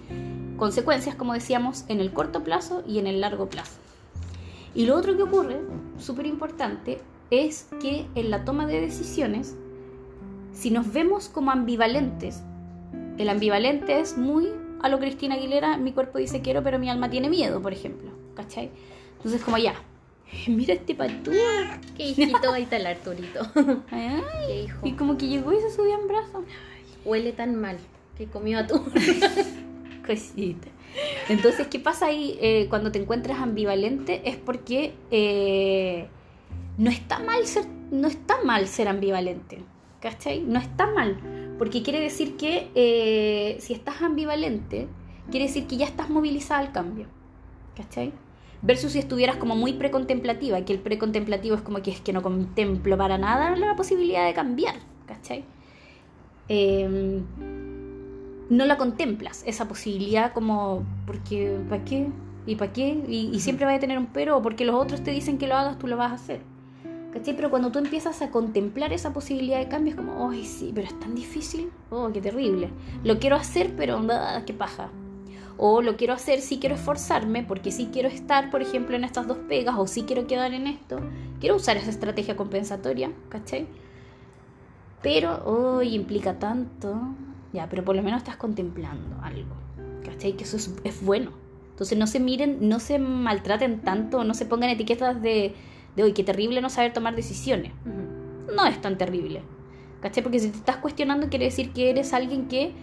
[0.58, 3.78] consecuencias, como decíamos, en el corto plazo y en el largo plazo.
[4.76, 5.60] Y lo otro que ocurre,
[6.00, 7.00] súper importante,
[7.30, 9.56] es que en la toma de decisiones,
[10.52, 12.42] si nos vemos como ambivalentes,
[13.18, 14.50] el ambivalente es muy
[14.82, 18.12] a lo Cristina Aguilera, mi cuerpo dice quiero, pero mi alma tiene miedo, por ejemplo.
[18.36, 18.70] ¿Cachai?
[19.18, 19.76] Entonces, como ya,
[20.48, 21.32] Mira este patú.
[21.96, 23.42] Qué hijito, ahí está el Arturito.
[23.90, 24.88] Qué hijo.
[24.88, 26.44] Y como que llegó y se subió en brazos.
[27.06, 27.78] Huele tan mal
[28.18, 28.92] que comió atún.
[30.06, 30.68] Cosita.
[31.30, 34.22] Entonces, ¿qué pasa ahí eh, cuando te encuentras ambivalente?
[34.30, 36.08] Es porque eh,
[36.78, 39.60] no está mal ser, no está mal ser ambivalente.
[40.02, 40.42] ¿Cachai?
[40.42, 41.56] No está mal.
[41.58, 44.88] Porque quiere decir que eh, si estás ambivalente,
[45.32, 47.08] quiere decir que ya estás movilizada al cambio.
[47.76, 48.12] ¿Cachai?
[48.64, 52.24] Versus si estuvieras como muy precontemplativa, que el precontemplativo es como que es que no
[52.24, 55.44] contemplo para nada la posibilidad de cambiar, ¿cachai?
[56.48, 57.24] Em,
[58.50, 62.08] no la contemplas, esa posibilidad como, porque, ¿para qué?
[62.46, 63.04] ¿Y para qué?
[63.08, 65.78] Y, siempre vas a tener un pero, porque los otros te dicen que lo hagas,
[65.78, 66.42] tú lo vas a hacer.
[67.14, 67.36] ¿Cachai?
[67.36, 70.88] Pero cuando tú empiezas a contemplar esa posibilidad de cambio, es como, ay, sí, pero
[70.88, 72.70] es tan difícil, oh, qué terrible.
[73.04, 74.02] Lo quiero hacer, pero,
[74.46, 74.90] qué paja
[75.58, 79.28] o lo quiero hacer, sí quiero esforzarme, porque sí quiero estar, por ejemplo, en estas
[79.28, 81.00] dos pegas, o sí quiero quedar en esto,
[81.40, 83.68] quiero usar esa estrategia compensatoria, ¿cachai?
[85.02, 87.00] Pero hoy implica tanto,
[87.52, 89.56] ya, pero por lo menos estás contemplando algo,
[90.04, 90.34] ¿cachai?
[90.34, 91.32] Que eso es, bueno.
[91.72, 95.56] Entonces no se miren, no se maltraten tanto, no se pongan etiquetas de,
[95.96, 97.74] de hoy, qué terrible no saber tomar decisiones.
[98.56, 99.42] No es tan terrible,
[100.02, 100.22] ¿cachai?
[100.22, 102.74] Porque si te estás cuestionando quiere decir que eres alguien que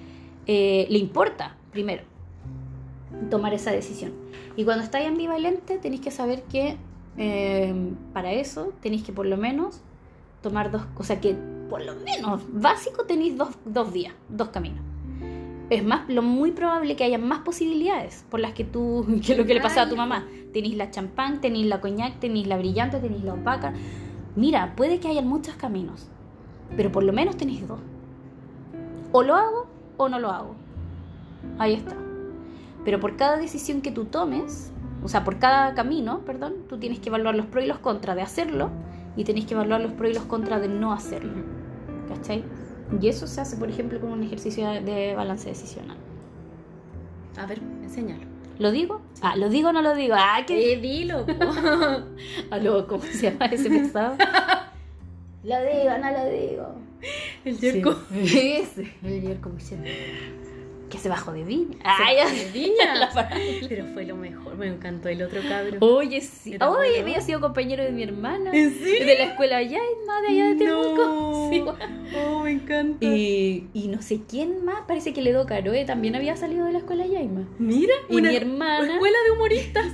[0.46, 2.02] eh, le importa, primero
[3.28, 4.12] tomar esa decisión.
[4.56, 6.76] Y cuando estáis ambivalente, tenéis que saber que
[7.16, 9.80] eh, para eso tenéis que por lo menos
[10.42, 11.36] tomar dos, o sea que
[11.68, 14.80] por lo menos básico tenéis dos, dos vías, dos caminos.
[15.70, 19.46] Es más, lo muy probable que haya más posibilidades por las que tú, que lo
[19.46, 20.26] que le pasaba a tu mamá.
[20.52, 23.72] Tenéis la champán, tenéis la coñac, tenéis la brillante, tenéis la opaca.
[24.34, 26.08] Mira, puede que haya muchos caminos,
[26.76, 27.78] pero por lo menos tenéis dos.
[29.12, 30.54] O lo hago o no lo hago.
[31.58, 31.96] Ahí está.
[32.84, 36.98] Pero por cada decisión que tú tomes, o sea, por cada camino, perdón, tú tienes
[37.00, 38.70] que evaluar los pros y los contras de hacerlo
[39.16, 41.42] y tienes que evaluar los pros y los contras de no hacerlo.
[42.08, 42.44] ¿Cachai?
[43.00, 45.96] Y eso se hace, por ejemplo, con un ejercicio de balance decisional.
[47.36, 48.24] A ver, enséñalo.
[48.58, 49.00] ¿Lo digo?
[49.22, 50.14] Ah, ¿lo digo o no lo digo?
[50.18, 50.74] Ah, que...
[50.74, 51.24] Eh, dilo.
[52.50, 54.16] Aló, ¿cómo se llama ese pesado?
[55.44, 56.74] lo digo, no lo digo.
[57.44, 57.96] El yerco.
[58.24, 58.52] Sí.
[58.60, 59.94] Ese, el yerco siempre
[60.90, 61.78] que se bajó de viña.
[61.84, 63.10] Ay, de viña.
[63.68, 65.78] Pero fue lo mejor, me encantó el otro cabro.
[65.80, 66.56] Oye, sí.
[66.60, 68.50] Oye, había sido compañero de mi hermana.
[68.52, 69.06] ¿En serio?
[69.06, 71.30] De la escuela Yaima, de allá de Temuco.
[71.50, 71.64] Sí.
[72.16, 73.04] Oh, me encanta.
[73.04, 76.78] Y, y, no sé quién más, parece que Ledo Caroe también había salido de la
[76.78, 77.48] escuela Yaima.
[77.58, 78.92] Mira, y mi hermana.
[78.94, 79.86] Escuela de humoristas.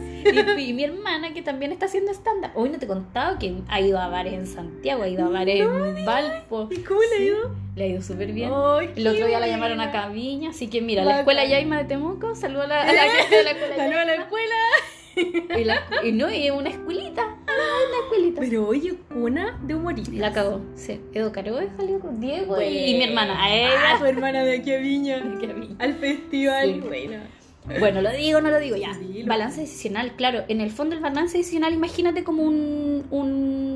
[0.59, 2.51] Y, y mi hermana, que también está haciendo stand-up.
[2.55, 5.31] Hoy no te he contado que ha ido a bares en Santiago, ha ido a
[5.31, 6.69] bares en Valpo.
[6.71, 7.66] ¿Y cómo le ha ido?
[7.77, 8.51] Le ha ido súper bien.
[8.53, 9.93] Ay, El otro día la llamaron a.
[9.93, 13.37] Caviña, así que mira, la escuela Yaima de Temuco, saludo a la, a la gente
[13.37, 14.23] de la escuela La nueva Yaima.
[14.25, 14.55] escuela.
[15.59, 17.23] Y, la- y no, y una escuelita.
[17.23, 18.41] Ah, una escuelita.
[18.43, 20.15] Pero oye, cuna de humoristas.
[20.15, 20.61] La cagó.
[20.75, 21.01] Sí.
[21.15, 23.35] Edo Caro salió con Diego y- mi hermana.
[23.41, 23.99] A Ah, ella.
[23.99, 25.23] tu hermana de aquí a Viña.
[25.79, 26.75] Al festival.
[26.75, 26.81] Sí.
[26.87, 27.19] Bueno.
[27.81, 28.97] Bueno, lo digo, no lo digo ya.
[28.97, 29.27] Dilo.
[29.27, 30.45] Balance decisional, claro.
[30.49, 33.76] En el fondo el balance decisional, imagínate como un, un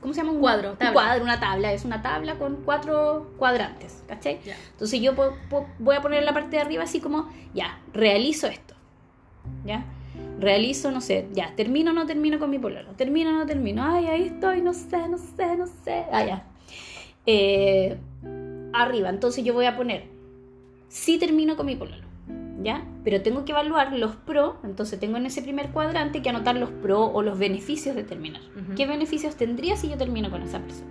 [0.00, 0.32] ¿cómo se llama?
[0.32, 1.72] Un Cuadro, un cuadro, una tabla.
[1.72, 4.40] Es una tabla con cuatro cuadrantes, ¿cachai?
[4.72, 5.12] Entonces yo
[5.78, 8.74] voy a poner la parte de arriba así como, ya, realizo esto.
[9.64, 9.84] ¿Ya?
[10.38, 12.90] Realizo, no sé, ya, termino o no termino con mi pololo.
[12.92, 13.84] Termino o no termino.
[13.84, 16.04] Ay, ahí estoy, no sé, no sé, no sé.
[16.12, 16.44] Ah, ya.
[17.26, 17.98] Eh,
[18.72, 20.04] arriba, entonces yo voy a poner,
[20.88, 22.07] sí termino con mi pololo.
[22.60, 22.84] ¿Ya?
[23.04, 26.70] Pero tengo que evaluar los pros, entonces tengo en ese primer cuadrante que anotar los
[26.70, 28.42] pros o los beneficios de terminar.
[28.76, 30.90] ¿Qué beneficios tendría si yo termino con esa persona?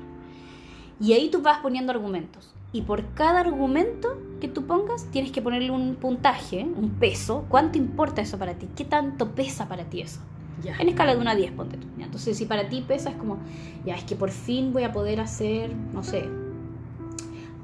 [0.99, 2.53] Y ahí tú vas poniendo argumentos.
[2.71, 7.45] Y por cada argumento que tú pongas, tienes que ponerle un puntaje, un peso.
[7.49, 8.67] ¿Cuánto importa eso para ti?
[8.75, 10.21] ¿Qué tanto pesa para ti eso?
[10.63, 10.75] Ya.
[10.77, 11.87] En escala de 1 a 10, ponte tú.
[11.99, 13.37] Entonces, si para ti pesa, es como,
[13.85, 16.27] ya, es que por fin voy a poder hacer, no sé,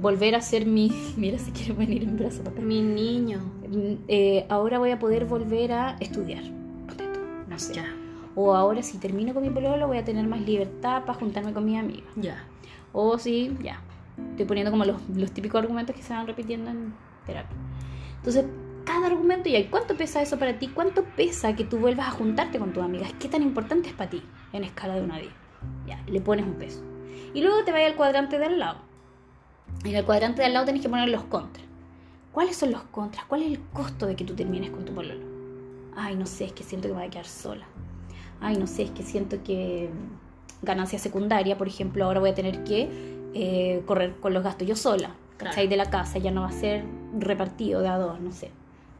[0.03, 0.91] volver a hacer mi.
[1.17, 2.61] Mira, si quiero venir en brazo, papá.
[2.61, 3.39] Mi niño.
[4.07, 6.43] Eh, ahora voy a poder volver a estudiar.
[7.47, 7.73] No sé.
[7.73, 7.85] Ya.
[8.35, 11.65] O ahora, si termino con mi pololo, voy a tener más libertad para juntarme con
[11.65, 12.09] mis amigas.
[12.15, 12.45] Ya.
[12.91, 13.81] O sí, ya.
[14.31, 16.93] Estoy poniendo como los, los típicos argumentos que se van repitiendo en
[17.25, 17.55] terapia.
[18.17, 18.45] Entonces,
[18.85, 20.67] cada argumento, ¿y cuánto pesa eso para ti?
[20.67, 23.11] ¿Cuánto pesa que tú vuelvas a juntarte con tus amigas?
[23.19, 25.31] ¿Qué tan importante es para ti en escala de 1 a 10?
[25.87, 26.83] Ya, le pones un peso.
[27.33, 28.92] Y luego te vas al cuadrante de al lado.
[29.83, 31.65] En el cuadrante de al lado tenés que poner los contras.
[32.31, 33.25] ¿Cuáles son los contras?
[33.25, 35.25] ¿Cuál es el costo de que tú termines con tu pololo?
[35.95, 37.65] Ay, no sé, es que siento que me voy a quedar sola.
[38.41, 39.89] Ay, no sé, es que siento que
[40.63, 42.89] ganancia secundaria, por ejemplo, ahora voy a tener que
[43.33, 45.67] eh, correr con los gastos yo sola, ¿cachai?
[45.67, 45.69] Claro.
[45.69, 46.85] De la casa, ya no va a ser
[47.19, 48.51] repartido de a dos, no sé.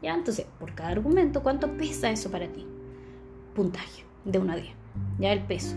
[0.02, 2.66] Ya, entonces, por cada argumento, ¿cuánto pesa eso para ti?
[3.54, 4.74] Puntaje, de 1 a 10.
[5.18, 5.76] Ya el peso.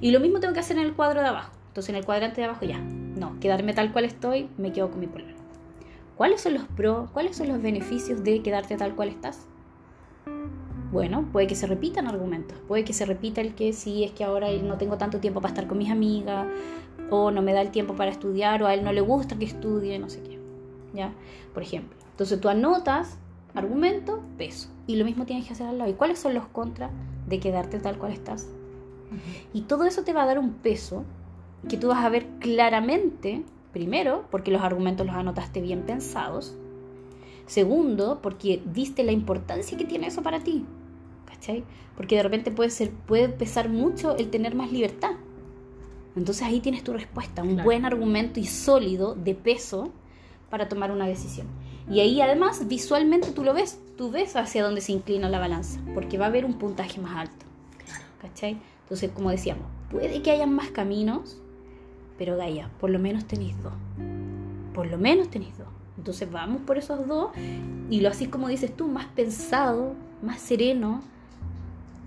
[0.00, 1.52] Y lo mismo tengo que hacer en el cuadro de abajo.
[1.68, 2.80] Entonces, en el cuadrante de abajo, ya.
[3.18, 5.34] No, quedarme tal cual estoy, me quedo con mi pololo.
[6.16, 7.10] ¿Cuáles son los pros?
[7.10, 9.46] ¿Cuáles son los beneficios de quedarte tal cual estás?
[10.92, 12.56] Bueno, puede que se repitan argumentos.
[12.68, 15.52] Puede que se repita el que sí, es que ahora no tengo tanto tiempo para
[15.52, 16.46] estar con mis amigas,
[17.10, 19.44] o no me da el tiempo para estudiar, o a él no le gusta que
[19.44, 20.38] estudie, no sé qué.
[20.94, 21.12] ¿Ya?
[21.52, 21.98] Por ejemplo.
[22.12, 23.18] Entonces tú anotas
[23.54, 24.68] argumento, peso.
[24.86, 25.90] Y lo mismo tienes que hacer al lado.
[25.90, 26.92] ¿Y cuáles son los contras
[27.26, 28.48] de quedarte tal cual estás?
[29.52, 31.04] Y todo eso te va a dar un peso
[31.68, 33.42] que tú vas a ver claramente,
[33.72, 36.54] primero, porque los argumentos los anotaste bien pensados.
[37.46, 40.64] Segundo, porque diste la importancia que tiene eso para ti.
[41.26, 41.64] ¿Cachai?
[41.96, 45.12] Porque de repente puede, ser, puede pesar mucho el tener más libertad.
[46.16, 47.64] Entonces ahí tienes tu respuesta, un Claro.
[47.64, 49.90] buen argumento y sólido de peso
[50.50, 51.46] para tomar una decisión.
[51.90, 55.80] Y ahí además visualmente tú lo ves, tú ves hacia dónde se inclina la balanza,
[55.94, 57.46] porque va a haber un puntaje más alto.
[58.20, 58.58] ¿Cachai?
[58.82, 61.40] Entonces, como decíamos, puede que hayan más caminos,
[62.18, 63.72] pero Gaia, por lo menos tenéis dos.
[64.74, 65.68] Por lo menos tenéis dos.
[65.96, 67.30] Entonces vamos por esos dos
[67.90, 71.00] y lo así como dices tú, más pensado, más sereno,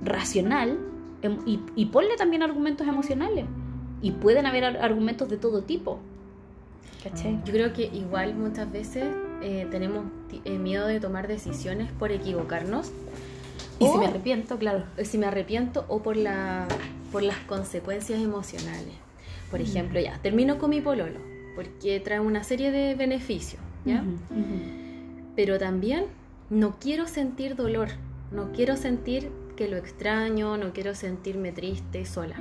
[0.04, 0.78] racional
[1.22, 3.46] em- y, y ponle también argumentos emocionales.
[4.02, 6.00] Y pueden haber ar- argumentos de todo tipo.
[7.04, 7.40] ¿Cachai?
[7.46, 9.06] Yo creo que igual muchas veces
[9.42, 10.06] eh, tenemos
[10.46, 12.92] eh, miedo de tomar decisiones por equivocarnos.
[13.80, 14.84] Y si me arrepiento, claro.
[15.04, 16.68] si me arrepiento o por, la,
[17.12, 18.94] por las consecuencias emocionales.
[19.52, 21.20] Por ejemplo, ya, termino con mi pololo,
[21.56, 24.04] porque trae una serie de beneficios, ¿ya?
[25.36, 26.06] Pero también
[26.50, 27.90] no quiero sentir dolor,
[28.32, 32.40] no quiero sentir que lo extraño, no quiero sentirme triste, sola.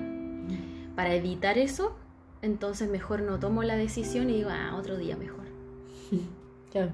[0.97, 1.97] Para evitar eso,
[2.43, 5.45] entonces mejor no tomo la decisión y digo, ah, otro día mejor.
[6.71, 6.93] Claro.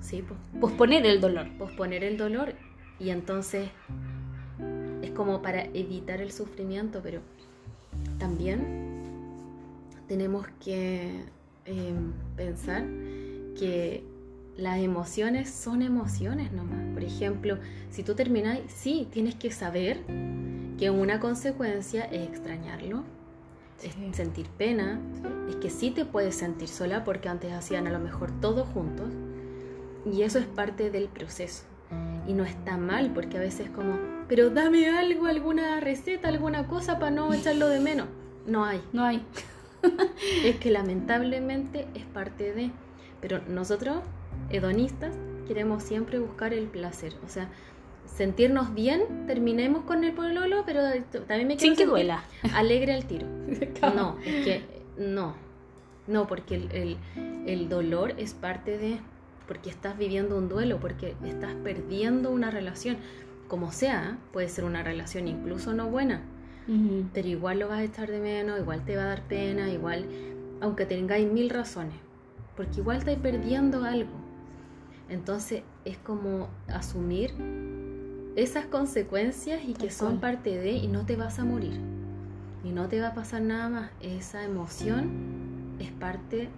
[0.00, 1.48] Sí, pues Posponer el dolor.
[1.58, 2.54] posponer el dolor
[3.00, 3.68] y entonces
[5.02, 7.20] es como para evitar el sufrimiento, pero
[8.18, 8.97] también
[10.08, 11.22] tenemos que
[11.66, 11.94] eh,
[12.36, 12.84] pensar
[13.58, 14.02] que
[14.56, 16.84] las emociones son emociones nomás.
[16.94, 17.58] Por ejemplo,
[17.90, 20.00] si tú terminas, sí, tienes que saber
[20.78, 23.04] que una consecuencia es extrañarlo,
[23.76, 23.90] Sí.
[24.10, 24.98] es sentir pena,
[25.48, 29.06] es que sí te puedes sentir sola porque antes hacían a lo mejor todos juntos
[30.04, 31.62] y eso es parte del proceso.
[32.26, 33.96] Y no está mal porque a veces como,
[34.28, 38.08] pero dame algo, alguna receta, alguna cosa para no echarlo de menos.
[38.46, 38.80] No hay.
[38.92, 39.22] No hay.
[40.44, 42.70] Es que lamentablemente es parte de...
[43.20, 43.98] Pero nosotros,
[44.50, 45.14] hedonistas,
[45.46, 47.14] queremos siempre buscar el placer.
[47.24, 47.48] O sea,
[48.06, 50.82] sentirnos bien, terminemos con el pololo, pero
[51.26, 52.22] también me quiero Sin que duela.
[52.54, 53.26] alegre al tiro.
[53.94, 54.62] No, es que
[54.98, 55.34] no.
[56.06, 56.96] No, porque el, el-
[57.46, 58.98] el dolor es parte de.
[59.46, 62.98] Porque estás viviendo un duelo, porque estás perdiendo una relación.
[63.48, 66.20] Como sea, puede ser una relación incluso no buena,
[67.14, 70.04] Pero igual lo vas a estar de menos, igual te va a dar pena, igual,
[70.60, 71.94] aunque tengáis mil razones,
[72.56, 74.12] porque igual estáis perdiendo algo.
[75.08, 77.32] Entonces es como asumir
[78.36, 81.80] esas consecuencias y que son parte de y no te vas a morir.
[82.64, 83.90] Y no te va a pasar nada más.
[84.02, 85.08] Esa emoción
[85.78, 86.48] es parte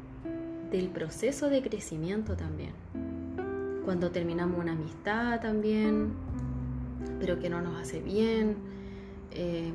[0.72, 2.72] del proceso de crecimiento también.
[3.84, 6.12] Cuando terminamos una amistad también,
[7.20, 8.79] pero que no nos hace bien.
[9.32, 9.72] Eh,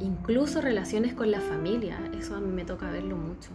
[0.00, 3.50] incluso relaciones con la familia, eso a mí me toca verlo mucho.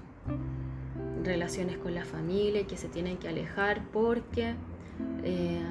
[1.23, 4.55] Relaciones con la familia que se tienen que alejar porque
[5.23, 5.61] eh,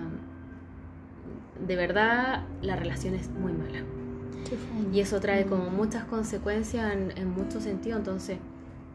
[1.67, 3.85] de verdad la relación es muy mala.
[4.93, 7.99] Y eso trae como muchas consecuencias en, en muchos sentidos.
[7.99, 8.39] Entonces,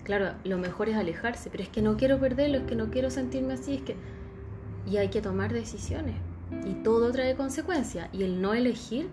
[0.04, 3.10] claro, lo mejor es alejarse, pero es que no quiero perderlo, es que no quiero
[3.10, 3.96] sentirme así, es que...
[4.90, 6.16] Y hay que tomar decisiones.
[6.66, 8.10] Y todo trae consecuencias.
[8.14, 9.10] Y el no elegir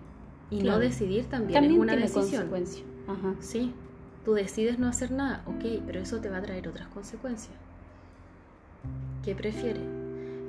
[0.51, 0.77] y Claro.
[0.77, 2.49] no decidir también, También es una tiene decisión.
[2.49, 2.83] consecuencia.
[3.07, 3.35] Ajá.
[3.39, 3.73] Sí,
[4.25, 7.55] tú decides no hacer nada, ok, pero eso te va a traer otras consecuencias.
[9.23, 9.83] ¿Qué prefieres?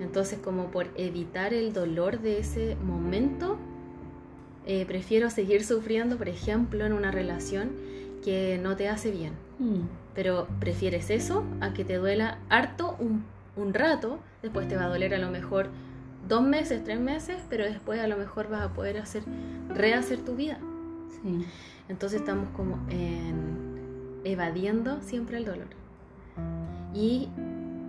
[0.00, 3.58] Entonces, como por evitar el dolor de ese momento,
[4.66, 7.70] eh, prefiero seguir sufriendo, por ejemplo, en una relación
[8.24, 9.32] que no te hace bien.
[9.58, 9.80] Mm.
[10.14, 13.24] Pero prefieres eso a que te duela harto un,
[13.56, 15.68] un rato, después te va a doler a lo mejor
[16.28, 19.22] dos meses, tres meses, pero después a lo mejor vas a poder hacer,
[19.68, 20.58] rehacer tu vida.
[21.22, 21.44] Sí.
[21.88, 23.60] Entonces estamos como en
[24.24, 25.68] evadiendo siempre el dolor.
[26.94, 27.28] Y,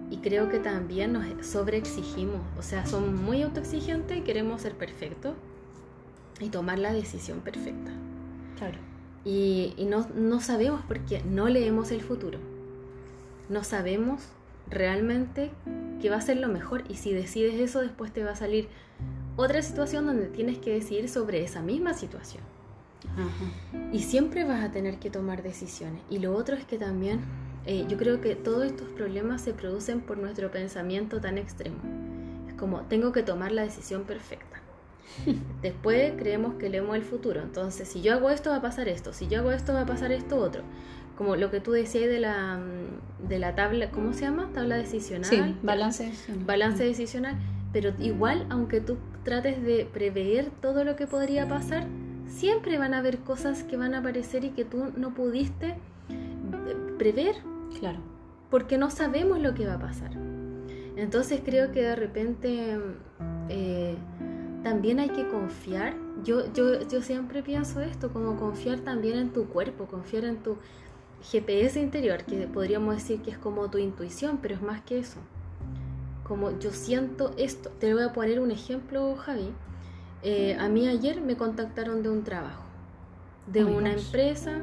[0.10, 5.36] y creo que también nos sobreexigimos, o sea, somos muy autoexigentes y queremos ser perfectos
[6.40, 7.92] y tomar la decisión perfecta.
[8.58, 8.78] Claro.
[9.24, 12.40] Y, y no, no sabemos porque no leemos el futuro.
[13.50, 14.22] No sabemos
[14.72, 15.52] realmente
[16.02, 18.68] qué va a ser lo mejor y si decides eso después te va a salir
[19.36, 22.44] otra situación donde tienes que decidir sobre esa misma situación.
[23.14, 23.90] Ajá.
[23.92, 26.02] Y siempre vas a tener que tomar decisiones.
[26.10, 27.20] Y lo otro es que también
[27.66, 31.78] eh, yo creo que todos estos problemas se producen por nuestro pensamiento tan extremo.
[32.48, 34.62] Es como, tengo que tomar la decisión perfecta.
[35.62, 37.42] Después creemos que leemos el futuro.
[37.42, 39.14] Entonces, si yo hago esto, va a pasar esto.
[39.14, 40.64] Si yo hago esto, va a pasar esto otro.
[41.22, 44.50] Como lo que tú decías de la, mm, de la tabla, ¿cómo se llama?
[44.56, 45.30] Tabla decisional.
[45.30, 46.06] Sí, balance.
[46.06, 46.46] decisional.
[46.48, 47.36] balance decisional,
[47.72, 51.86] pero igual, aunque tú trates de prever todo lo que podría pasar,
[52.26, 55.76] siempre van a haber cosas que van a aparecer y que tú no pudiste
[56.10, 57.36] eh, prever
[57.80, 58.00] Claro.
[58.50, 60.14] porque no sabemos lo que va a pasar.
[60.96, 62.80] Entonces creo que de repente
[63.50, 63.96] eh,
[64.64, 65.94] también hay que confiar.
[66.24, 70.58] Yo, yo, yo siempre pienso esto, como confiar también en tu cuerpo, confiar en tu
[71.24, 75.20] GPS interior, que podríamos decir que es como tu intuición, pero es más que eso.
[76.24, 77.70] Como yo siento esto.
[77.80, 79.50] Te voy a poner un ejemplo, Javi.
[80.24, 82.64] Eh, a mí ayer me contactaron de un trabajo,
[83.48, 84.06] de una gosh.
[84.06, 84.62] empresa.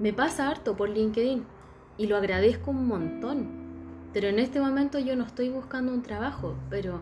[0.00, 1.44] Me pasa harto por LinkedIn
[1.98, 3.66] y lo agradezco un montón.
[4.12, 7.00] Pero en este momento yo no estoy buscando un trabajo, pero...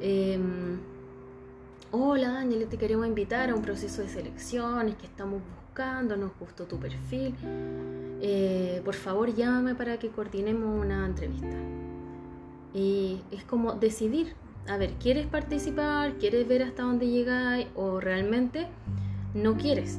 [0.00, 0.78] em,
[1.96, 6.64] Hola Daniel, te queremos invitar a un proceso de selecciones que estamos buscando, nos gustó
[6.64, 7.34] tu perfil.
[8.20, 11.56] Eh, por favor llámame para que coordinemos una entrevista.
[12.72, 14.34] Y es como decidir,
[14.68, 16.14] a ver, ¿quieres participar?
[16.14, 17.66] ¿Quieres ver hasta dónde llegáis?
[17.74, 18.66] ¿O realmente
[19.34, 19.98] no quieres?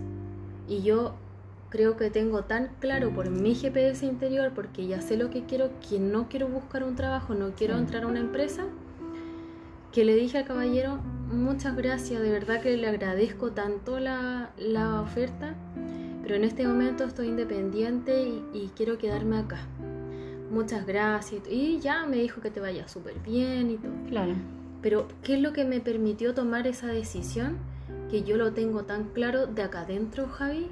[0.68, 1.14] Y yo
[1.70, 5.72] creo que tengo tan claro por mi GPS interior, porque ya sé lo que quiero,
[5.88, 8.64] que no quiero buscar un trabajo, no quiero entrar a una empresa,
[9.92, 11.00] que le dije al caballero,
[11.36, 15.56] muchas gracias, de verdad que le agradezco tanto la, la oferta,
[16.24, 19.60] pero en este momento estoy independiente y, y quiero quedarme acá.
[20.52, 21.44] Muchas gracias.
[21.50, 23.92] Y ya me dijo que te vaya súper bien y todo.
[24.08, 24.34] Claro.
[24.82, 27.58] Pero, ¿qué es lo que me permitió tomar esa decisión?
[28.10, 30.68] Que yo lo tengo tan claro de acá adentro, Javi.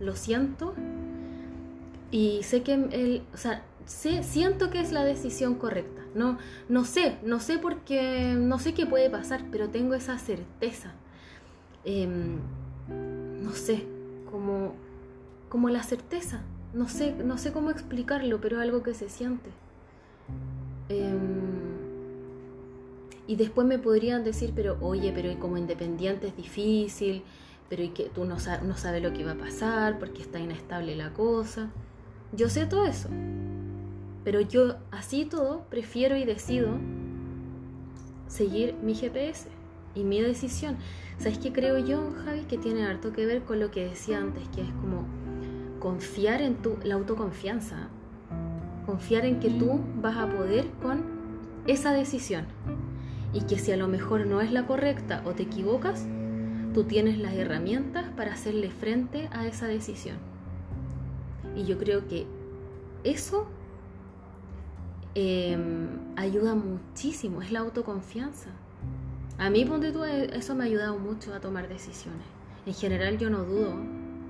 [0.00, 0.74] Lo siento.
[2.10, 5.97] Y sé que el, o sea, sé, siento que es la decisión correcta.
[6.14, 6.38] No,
[6.68, 10.92] no sé, no sé porque no sé qué puede pasar, pero tengo esa certeza.
[11.84, 12.38] Em,
[13.42, 13.84] no sé,
[14.30, 14.74] como,
[15.48, 16.42] como la certeza.
[16.74, 19.50] No sé, no sé cómo explicarlo, pero es algo que se siente.
[20.88, 21.78] Em,
[23.26, 27.22] y después me podrían decir, pero oye, pero como independiente es difícil,
[27.68, 30.96] pero y que tú no, no sabes lo que va a pasar porque está inestable
[30.96, 31.70] la cosa.
[32.32, 33.08] Yo sé todo eso.
[34.28, 36.76] Pero yo, así todo, prefiero y decido
[38.26, 39.48] seguir mi GPS
[39.94, 40.76] y mi decisión.
[41.16, 42.42] ¿Sabes qué creo yo, Javi?
[42.42, 45.06] Que tiene harto que ver con lo que decía antes, que es como
[45.80, 47.88] confiar en tu, la autoconfianza.
[48.84, 51.04] Confiar en que tú vas a poder con
[51.66, 52.44] esa decisión.
[53.32, 56.06] Y que si a lo mejor no es la correcta o te equivocas,
[56.74, 60.18] tú tienes las herramientas para hacerle frente a esa decisión.
[61.56, 62.26] Y yo creo que
[63.04, 63.48] eso
[65.14, 68.50] em, ayuda muchísimo, es la autoconfianza.
[69.38, 72.26] A mí, ponte tú, eh, eso me ha ayudado mucho a tomar decisiones.
[72.66, 73.74] En general yo no dudo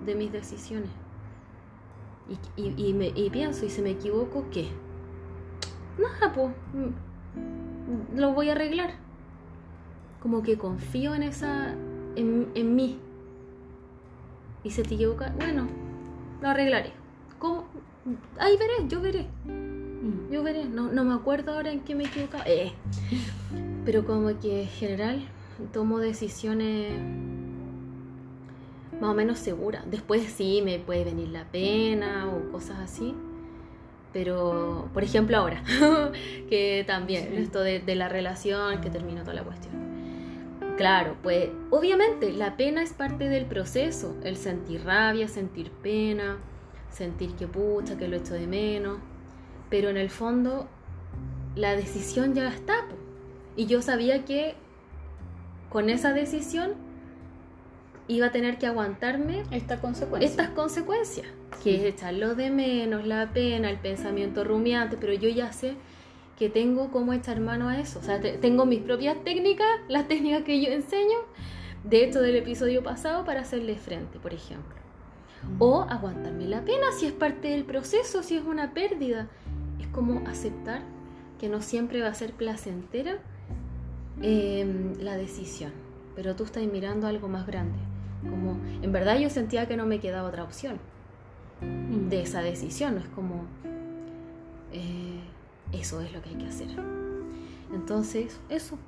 [0.05, 0.91] de mis decisiones.
[2.57, 4.69] Y, me, y pienso, y si me equivoco, ¿qué?
[5.99, 6.55] Nada, pues,
[8.15, 8.91] lo voy a arreglar.
[10.21, 11.73] Como que confío en esa,
[12.17, 12.99] en, en mí.
[14.63, 15.69] Y si te equivoca, bueno,
[16.43, 16.93] lo arreglaré.
[17.39, 17.65] ¿Cómo?
[18.39, 19.27] Ahí veré, yo veré.
[20.03, 20.33] Mm.
[20.33, 20.65] Yo veré.
[20.65, 22.43] No, no me acuerdo ahora en qué me equivoca.
[22.47, 22.73] Eh.
[23.85, 25.29] Pero como que en general
[25.73, 26.93] tomo decisiones
[29.01, 29.85] más o menos seguras.
[29.91, 33.15] Después sí me puede venir la pena o cosas así.
[34.13, 35.63] Pero, por ejemplo, ahora,
[36.49, 39.75] que también, esto de, de, la relación, que terminó toda la cuestión.
[40.79, 46.39] Claro, pues obviamente la pena es parte del proceso, el sentir rabia, sentir pena,
[46.91, 48.99] sentir que pucha, que lo echo de menos,
[49.71, 50.69] pero en el fondo
[51.57, 52.85] la decisión ya está.
[53.57, 54.55] Y yo sabía que
[55.69, 56.73] con esa decisión
[58.07, 60.29] iba a tener que aguantarme Esta consecuencia.
[60.29, 61.27] estas consecuencias,
[61.63, 65.75] que es echarlo de menos, la pena, el pensamiento rumiante, pero yo ya sé
[66.39, 67.99] que tengo cómo echar mano a eso.
[67.99, 71.19] O sea, tengo mis propias técnicas, las técnicas que yo enseño,
[71.85, 74.79] de hecho del episodio pasado, para hacerle frente, por ejemplo
[75.59, 79.29] o aguantarme la pena si es parte del proceso, si es una pérdida.
[79.99, 80.83] Como aceptar
[81.41, 83.19] que no siempre va a ser placentera
[84.23, 85.73] em, la decisión,
[86.15, 87.77] pero tú estás mirando algo más grande.
[88.23, 90.79] Como en verdad yo sentía que no me quedaba otra opción
[92.09, 93.43] de esa decisión, es como
[94.73, 95.19] eh,
[95.73, 96.69] eso es lo que hay que hacer.
[97.75, 98.79] Entonces, eso.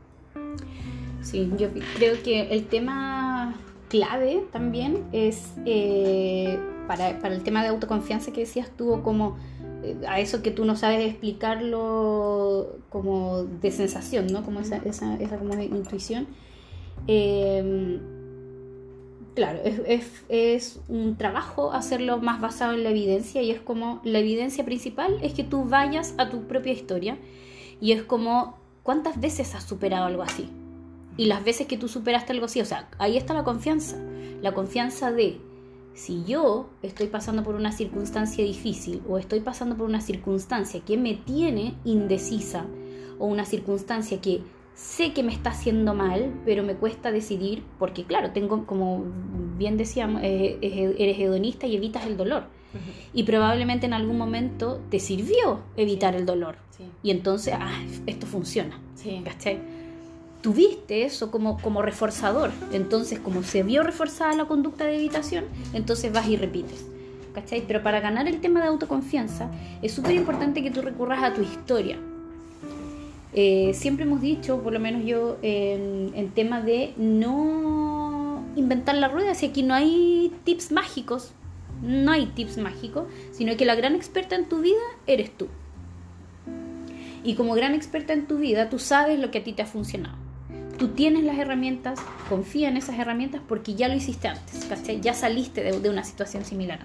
[1.22, 3.56] Sí, yo creo que el tema
[3.88, 6.56] clave también es eh,
[6.86, 9.59] para, para, el tema de autoconfianza que decías tú, como eh,
[10.06, 14.44] a eso que tú no sabes explicarlo como de sensación, ¿no?
[14.44, 16.26] Como esa, esa, esa como intuición.
[17.06, 18.00] Em,
[19.34, 24.00] claro, es, es, es, un trabajo hacerlo más basado en la evidencia y es como
[24.04, 27.16] la evidencia principal es que tú vayas a tu propia historia
[27.80, 30.50] y es como cuántas veces has superado algo así
[31.20, 33.96] y las veces que tú superaste algo así, o sea, ahí está la confianza.
[34.40, 35.38] La confianza de
[35.94, 40.96] si yo estoy pasando por una circunstancia difícil o estoy pasando por una circunstancia que
[40.96, 42.66] me tiene indecisa
[43.18, 44.42] o una circunstancia que
[44.74, 49.04] sé que me está haciendo mal, pero me cuesta decidir porque claro, tengo como
[49.58, 50.58] bien decíamos, eh,
[50.98, 52.44] eres hedonista y evitas el dolor.
[53.12, 56.56] Y probablemente en algún momento te sirvió evitar el dolor.
[57.02, 58.80] Y entonces, ah, esto funciona.
[58.94, 59.20] Sí.
[59.24, 59.58] ¿Cachai?
[60.40, 62.50] Tuviste eso como, como reforzador.
[62.72, 66.86] Entonces, como se vio reforzada la conducta de evitación, entonces vas y repites.
[67.34, 67.62] ¿Cachai?
[67.66, 69.50] Pero para ganar el tema de autoconfianza
[69.82, 71.96] es súper importante que tú recurras a tu historia.
[73.32, 79.34] Eh, siempre hemos dicho, por lo menos yo, en, tema de no inventar la rueda,
[79.34, 81.30] si aquí no hay tips mágicos,
[81.82, 85.46] no hay tips mágicos, sino que la gran experta en tu vida eres tú.
[87.22, 89.66] Y como gran experta en tu vida, tú sabes lo que a ti te ha
[89.66, 90.19] funcionado
[90.80, 92.00] tú tienes las herramientas,
[92.30, 94.66] confía en esas herramientas porque ya lo hiciste antes,
[95.02, 96.80] Ya saliste de, una situación similar.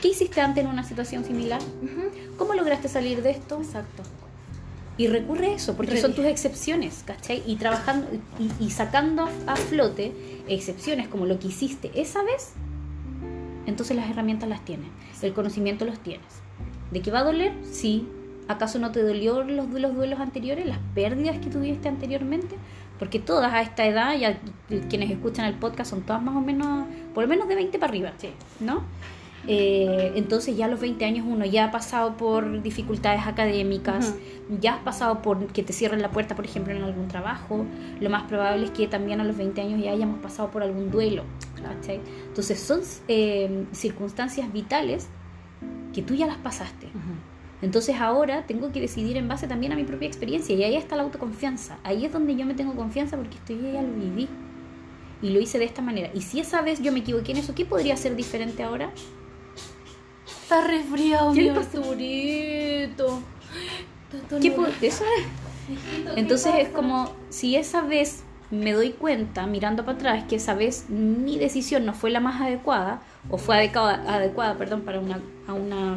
[0.00, 1.60] ¿Qué hiciste antes en una situación similar?
[2.38, 3.58] ¿Cómo lograste salir de esto?
[3.60, 4.04] Exacto.
[4.96, 7.42] Y recurre a eso, porque son tus excepciones, ¿cachai?
[7.44, 8.06] Y trabajando
[8.60, 10.12] y, sacando a flote
[10.46, 12.52] excepciones como lo que hiciste esa vez,
[13.66, 14.86] entonces las herramientas las tienes,
[15.22, 16.28] el conocimiento los tienes.
[16.92, 17.52] ¿De qué va a doler?
[17.68, 18.06] Sí.
[18.46, 22.56] ¿Acaso no te dolió los, los duelos anteriores, las pérdidas que tuviste anteriormente?
[23.04, 24.38] Porque todas a esta edad, ya
[24.88, 27.90] quienes escuchan el podcast son todas más o menos, por lo menos de 20 para
[27.90, 28.12] arriba,
[28.60, 28.82] ¿no?
[29.46, 34.14] Eh, entonces ya a los 20 años uno ya ha pasado por dificultades académicas,
[34.58, 37.66] ya has pasado por que te cierren la puerta, por ejemplo, en algún trabajo,
[38.00, 40.90] lo más probable es que también a los 20 años ya hayamos pasado por algún
[40.90, 41.24] duelo.
[42.26, 45.08] Entonces son eh, circunstancias vitales
[45.92, 46.88] que tú ya las pasaste.
[47.64, 50.96] Entonces ahora tengo que decidir en base también a mi propia experiencia y ahí está
[50.96, 51.78] la autoconfianza.
[51.82, 54.28] Ahí es donde yo me tengo confianza porque estoy ya lo viví
[55.22, 56.10] y lo hice de esta manera.
[56.12, 58.90] Y si esa vez yo me equivoqué en eso, ¿qué podría ser diferente ahora?
[60.26, 63.22] Está resfriado, mi Arturito.
[64.40, 65.78] ¿Qué eso es?
[66.16, 70.90] Entonces es como si esa vez me doy cuenta, mirando para atrás, que esa vez
[70.90, 73.00] mi decisión no fue la más adecuada,
[73.30, 75.96] o fue adecuada, adecuada perdón, para una, a una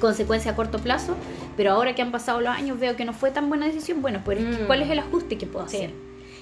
[0.00, 1.14] consecuencia a corto plazo,
[1.56, 4.20] pero ahora que han pasado los años veo que no fue tan buena decisión, bueno,
[4.24, 4.66] pues Mm.
[4.66, 5.76] ¿cuál es el ajuste que puedo Sí.
[5.76, 5.90] hacer?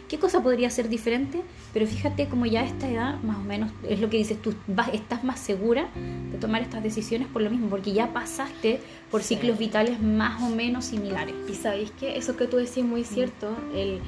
[0.09, 1.43] ¿Qué cosa podría ser diferente?
[1.73, 4.55] Pero fíjate como ya a esta edad, más o menos, es lo que dices tú,
[4.69, 5.89] vas, estás más segura
[6.31, 8.81] de tomar estas decisiones por lo mismo, porque ya pasaste
[9.11, 9.35] por Sí.
[9.35, 11.35] ciclos vitales más o menos similares.
[11.51, 13.57] Y sabéis que eso que tú decís es muy cierto.
[13.75, 14.01] El,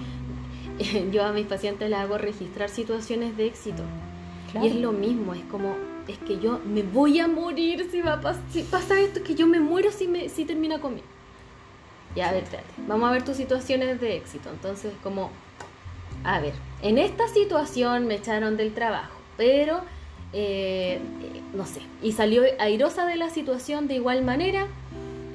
[1.12, 3.82] yo a mis pacientes les hago registrar situaciones de éxito.
[4.62, 5.74] Y es lo mismo, es como,
[6.06, 9.34] es que yo me voy a morir si, va a pas- si pasa esto, que
[9.34, 11.06] yo me muero si, me, si termina conmigo.
[12.16, 12.68] Ya, a ver, espérate.
[12.86, 14.48] Vamos a ver tus situaciones de éxito.
[14.50, 15.30] Entonces, como,
[16.24, 19.82] a ver, en esta situación me echaron del trabajo, pero,
[20.32, 24.66] eh, eh, no sé, y salió airosa de la situación de igual manera,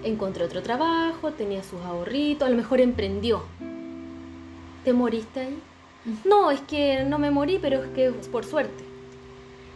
[0.04, 3.44] encontró otro trabajo, tenía sus ahorritos, a lo mejor emprendió.
[4.84, 5.60] ¿Te moriste ahí?
[6.26, 8.84] No, es que no me morí, pero es que por suerte.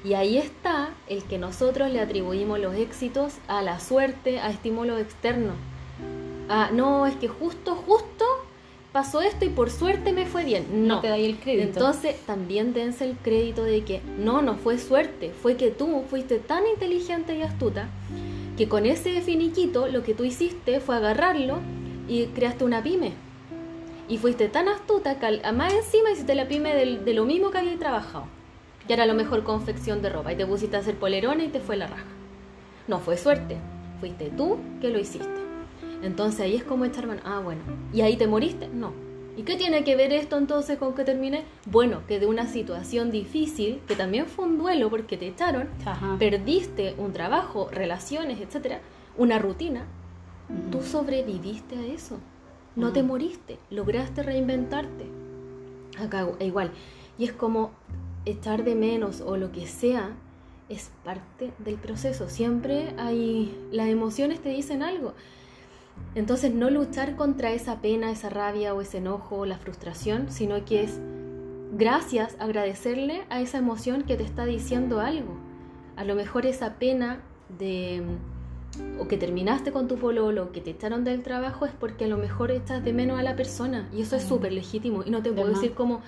[0.04, 5.00] Y ahí está el que nosotros le atribuimos los éxitos a la suerte, a estímulos
[5.02, 5.56] externos.
[6.50, 8.24] Ah, no, es que justo, justo
[8.94, 10.88] pasó esto y por suerte me fue bien.
[10.88, 11.64] No, te dais el crédito.
[11.68, 16.40] Entonces también dense el crédito de que no, no fue suerte, fue que tú fuiste
[16.40, 17.90] tan inteligente y astuta
[18.58, 21.60] que con ese finiquito lo que tú hiciste fue agarrarlo
[22.08, 23.12] y creaste una pyme.
[24.08, 27.52] Y fuiste tan astuta que al- más encima hiciste la pyme del- de lo mismo
[27.52, 28.26] que habías trabajado.
[28.88, 31.60] Y era lo mejor confección de ropa y te pusiste a hacer polerones y te
[31.60, 32.06] fue la raja.
[32.88, 33.58] No fue suerte,
[34.00, 35.28] fuiste tú que lo hiciste.
[36.02, 37.22] Entonces ahí es como echar mano.
[37.26, 37.62] Ah, bueno.
[37.94, 38.68] ¿Y ahí te moriste?
[38.68, 38.94] No.
[39.36, 41.44] ¿Y qué tiene que ver esto entonces con que terminé?
[41.66, 46.16] Bueno, que de una situación difícil, que también fue un duelo porque te echaron, Ajá.
[46.18, 48.80] perdiste un trabajo, relaciones, etcétera,
[49.16, 49.86] una rutina,
[50.72, 52.18] tú sobreviviste a eso.
[52.76, 55.06] No te moriste, lograste reinventarte.
[56.00, 56.72] Acá igual.
[57.18, 57.72] Y es como
[58.30, 60.16] echar de menos o lo que sea,
[60.70, 62.30] es parte del proceso.
[62.30, 63.58] Siempre hay.
[63.72, 65.14] Las emociones te dicen algo.
[66.14, 70.64] Entonces, no luchar contra esa pena, esa rabia o ese enojo o la frustración, sino
[70.66, 71.00] que es
[71.74, 75.38] gracias, agradecerle a esa emoción que te está diciendo algo.
[75.96, 77.22] A lo mejor esa pena
[77.58, 78.04] de
[79.00, 82.18] o que terminaste con tu pololo, que te echaron del trabajo es porque a lo
[82.18, 85.30] mejor echas de menos a la persona y eso es súper legítimo y no te
[85.30, 85.62] De puedo más.
[85.62, 86.02] decir como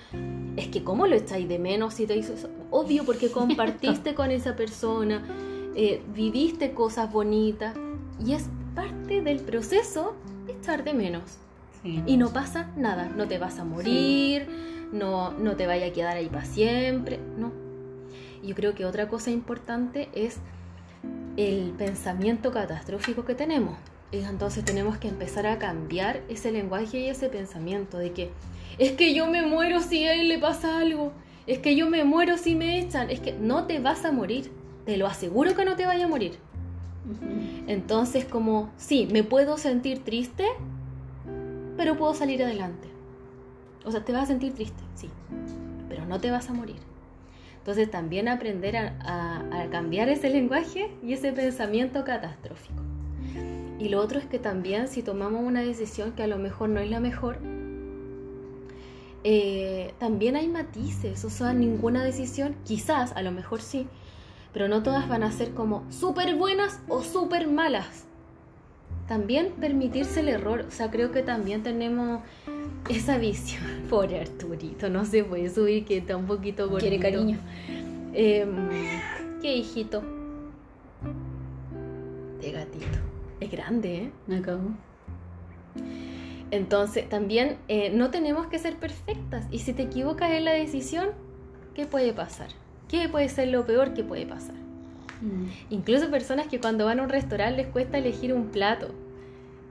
[0.56, 2.48] es que cómo lo echáis de menos si te hizo eso.
[2.70, 5.22] Obvio porque compartiste con esa persona,
[5.74, 7.76] eh, viviste cosas bonitas
[8.24, 10.14] y es parte del proceso
[10.48, 11.22] echar de menos.
[11.82, 12.02] Sí.
[12.06, 14.46] Y no pasa nada, no te vas a morir,
[14.92, 17.52] no, no te vaya a quedar ahí para siempre, no.
[18.42, 20.38] Yo creo que otra cosa importante es
[21.36, 23.76] el pensamiento catastrófico que tenemos.
[24.12, 28.30] Y entonces tenemos que empezar a cambiar ese lenguaje y ese pensamiento de que
[28.78, 31.12] es que yo me muero si a él le pasa algo,
[31.46, 34.50] es que yo me muero si me echan, es que no te vas a morir,
[34.84, 36.38] te lo aseguro que no te vaya a morir.
[37.66, 40.44] Entonces como, sí, me puedo sentir triste,
[41.76, 42.88] pero puedo salir adelante.
[43.84, 45.08] O sea, te vas a sentir triste, sí,
[45.88, 46.89] pero no te vas a morir.
[47.60, 52.82] Entonces también aprender a, cambiar ese lenguaje y ese pensamiento catastrófico.
[53.78, 56.80] Y lo otro es que también si tomamos una decisión que a lo mejor no
[56.80, 57.38] es la mejor,
[59.24, 63.86] eh, también hay matices, o sea, ninguna decisión, quizás, a lo mejor sí,
[64.52, 68.06] pero no todas van a ser como súper buenas o súper malas.
[69.06, 72.22] También permitirse el error, o sea, creo que también tenemos
[72.88, 73.62] esa visión.
[73.88, 76.88] Pobre Arturito, no se puede subir, que está un poquito gordito.
[76.88, 77.38] Quiere cariño.
[78.12, 78.68] Em,
[79.40, 80.02] ¿Qué hijito?
[82.40, 82.98] De gatito.
[83.40, 84.10] Es grande, ¿eh?
[84.26, 84.70] Me acabo.
[86.50, 89.46] Entonces, también eh, no tenemos que ser perfectas.
[89.50, 91.10] Y si te equivocas en la decisión,
[91.74, 92.48] ¿qué puede pasar?
[92.88, 94.56] ¿Qué puede ser lo peor que puede pasar?
[95.20, 95.46] Mm.
[95.70, 98.88] Incluso personas que cuando van a un restaurante les cuesta elegir un plato.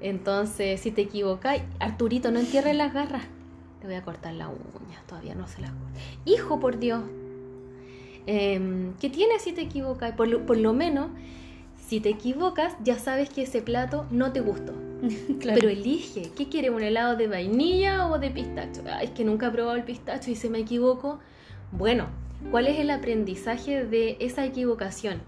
[0.02, 3.24] Entonces, si te equivocas, Arturito, no entierres las garras.
[3.82, 6.00] Te voy a cortar la uña, todavía no se las corto.
[6.26, 7.04] Hijo, por Dios.
[8.26, 10.14] Em, ¿Qué tienes si te equivocas?
[10.14, 11.10] Por lo, por lo menos,
[11.88, 14.74] si te equivocas, ya sabes que ese plato no te gustó.
[15.39, 15.60] Claro.
[15.62, 16.70] Pero elige, ¿qué quiere?
[16.70, 18.82] ¿Un helado de vainilla o de pistacho?
[18.91, 21.20] Ay, es que nunca he probado el pistacho y se me equivoco.
[21.72, 22.08] Bueno,
[22.52, 25.22] ¿cuál es el aprendizaje de esa equivocación?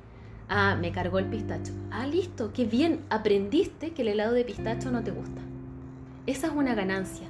[0.54, 1.72] Ah, me cargó el pistacho.
[1.91, 5.39] Ah, listo, qué bien, aprendiste que el helado de pistacho no te gusta.
[6.28, 7.26] Esa es una ganancia.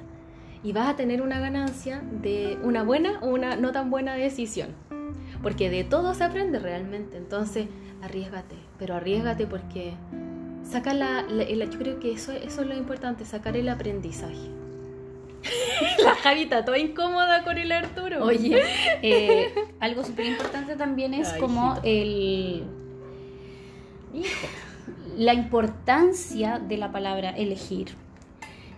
[0.64, 4.70] Y vas a tener una ganancia de una buena o una no tan buena decisión.
[5.40, 7.16] Porque de todo se aprende realmente.
[7.16, 7.66] Entonces,
[8.02, 8.56] arriesgate.
[8.78, 9.94] Pero arriesgate porque
[10.68, 14.50] saca la, la- yo creo que eso, eso es lo importante, sacar el aprendizaje.
[16.04, 18.24] La Javi está toda incómoda con el Arturo.
[18.24, 18.62] Oye,
[19.02, 21.80] eh, algo súper importante también es Ay, como hijito.
[21.84, 22.62] el
[25.16, 27.88] la importancia de la palabra elegir.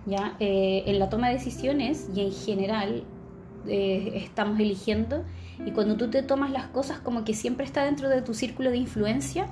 [0.07, 0.37] ¿ya?
[0.41, 3.05] Eh, en la toma de decisiones y en general
[3.67, 5.25] eh, estamos eligiendo
[5.65, 8.71] y cuando tú te tomas las cosas como que siempre está dentro de tu círculo
[8.71, 9.47] de influencia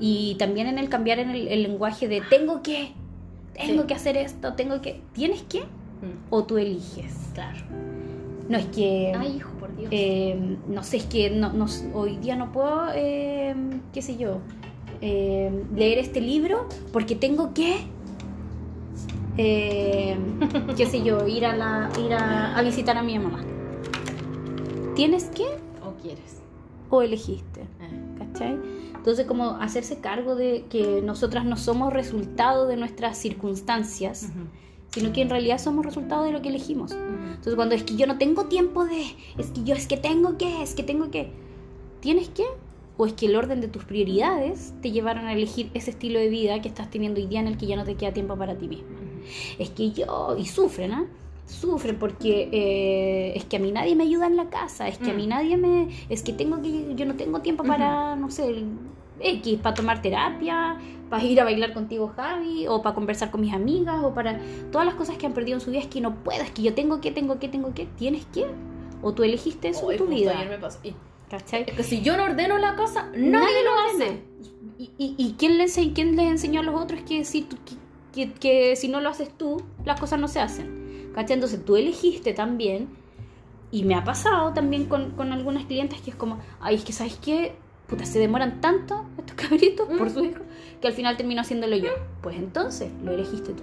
[0.00, 2.92] y también en el cambiar en el, el lenguaje de tengo que,
[3.54, 3.88] tengo Sí.
[3.88, 5.60] que hacer esto, tengo que, tienes que
[6.00, 7.12] Mm, o tú eliges.
[7.34, 7.58] Claro.
[8.48, 9.12] No es que...
[9.14, 9.90] Ay, hijo, por Dios.
[9.92, 14.40] Eh, no sé, es que no, no- hoy día no puedo, qué sé yo,
[15.00, 17.86] eh, leer este libro porque tengo que,
[19.36, 20.16] eh,
[20.76, 23.42] qué sé yo, ir a, la, ir a, a visitar a mi mamá.
[24.94, 25.44] ¿Tienes que
[25.84, 26.40] ¿O quieres?
[26.90, 27.60] o elegiste?
[27.60, 28.58] Eh, ¿Cachai?
[28.94, 34.46] Entonces, como hacerse cargo de que nosotras no somos resultado de nuestras circunstancias, ujú,
[34.90, 36.92] sino que en realidad somos resultado de lo que elegimos.
[36.92, 39.02] Entonces cuando es que yo no tengo tiempo de,
[39.38, 41.30] es que yo es que tengo que, es que tengo que,
[42.00, 42.44] ¿tienes que?
[43.02, 46.28] ¿O es que el orden de tus prioridades te llevaron a elegir ese estilo de
[46.28, 48.56] vida que estás teniendo hoy día en el que ya no te queda tiempo para
[48.58, 48.90] ti misma?
[49.58, 51.06] Es que yo, y sufren, ¿ah?
[51.46, 55.12] Sufren porque eh, es que a mí nadie me ayuda en la casa, es que
[55.12, 55.28] a mí Mm.
[55.30, 58.64] nadie me, es que tengo que, yo no tengo tiempo para, no sé,
[59.18, 60.78] X, para tomar terapia,
[61.08, 64.38] para ir a bailar contigo Javi, o para conversar con mis amigas, o para
[64.70, 66.60] todas las cosas que han perdido en su vida, es que no puedo, es que
[66.60, 68.44] yo tengo que, tengo que, tengo que, tienes que,
[69.00, 70.36] o tú elegiste eso en tu vida.
[70.38, 70.78] ayer me pasó.
[70.84, 70.94] Y-
[71.30, 71.64] ¿Cachai?
[71.66, 73.70] Es que si yo no ordeno la casa, nadie, Nadie lo
[74.04, 74.22] hace.
[74.78, 77.56] ¿Y, y, y quién, le ense- quién les enseñó a los otros que si, tú-
[77.64, 77.76] que,
[78.28, 81.10] que- que si no lo haces tú, las cosas no se hacen?
[81.14, 81.34] ¿Cachai?
[81.34, 82.88] Entonces tú elegiste también,
[83.70, 86.92] y me ha pasado también con, con algunas clientes que es como, ay, es que
[86.92, 87.54] ¿sabes qué?
[87.86, 90.14] Puta, se demoran tanto estos cabritos por Mm.
[90.14, 90.40] su hijo
[90.80, 91.90] que al final termino haciéndolo yo.
[92.22, 93.62] Pues entonces lo elegiste tú.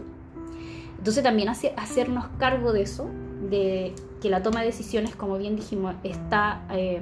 [0.98, 3.10] Entonces también hace, hacernos cargo de eso,
[3.50, 6.64] de que la toma de decisiones, como bien dijimos, está...
[6.72, 7.02] eh,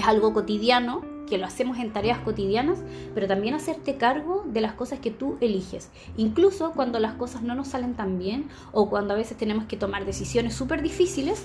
[0.00, 2.80] es algo cotidiano, que lo hacemos en tareas cotidianas,
[3.14, 5.90] pero también hacerte cargo de las cosas que tú eliges.
[6.16, 9.76] Incluso cuando las cosas no nos salen tan bien o cuando a veces tenemos que
[9.76, 11.42] tomar decisiones súper difíciles,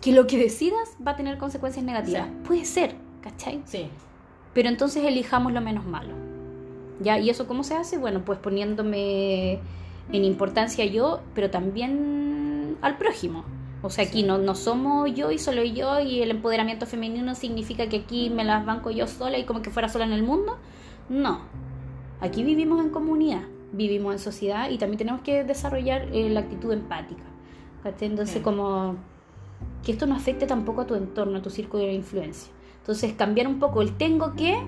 [0.00, 2.26] que lo que decidas va a tener consecuencias negativas.
[2.26, 2.32] Sí.
[2.46, 3.60] Puede ser, ¿cachai?
[3.66, 3.88] Sí.
[4.54, 6.14] Pero entonces elijamos lo menos malo.
[7.00, 7.18] ¿Ya?
[7.18, 7.98] ¿Y eso cómo se hace?
[7.98, 9.60] Bueno, pues poniéndome
[10.12, 13.44] en importancia yo, pero también al prójimo.
[13.82, 17.88] O sea, aquí no, no somos yo y solo yo y el empoderamiento femenino significa
[17.88, 20.58] que aquí me las banco yo sola y como que fuera sola en el mundo.
[21.08, 21.40] No.
[22.20, 26.72] Aquí vivimos en comunidad, vivimos en sociedad y también tenemos que desarrollar eh, la actitud
[26.72, 27.22] empática.
[28.00, 28.40] Entonces, Sí.
[28.40, 28.96] como
[29.82, 32.52] que esto no afecte tampoco a tu entorno, a tu círculo de influencia.
[32.80, 34.58] Entonces, cambiar un poco el tengo que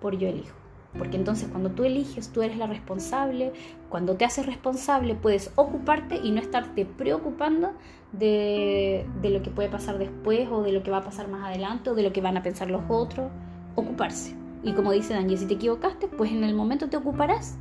[0.00, 0.54] por yo elijo.
[0.96, 3.52] Porque entonces cuando tú eliges, tú eres la responsable.
[3.88, 7.72] Cuando te haces responsable, puedes ocuparte y no estarte preocupando
[8.12, 11.44] de, de lo que puede pasar después o de lo que va a pasar más
[11.44, 13.30] adelante o de lo que van a pensar los otros.
[13.74, 14.36] Ocuparse.
[14.62, 17.58] Y como dice Daniel, si te equivocaste, pues en el momento te ocuparás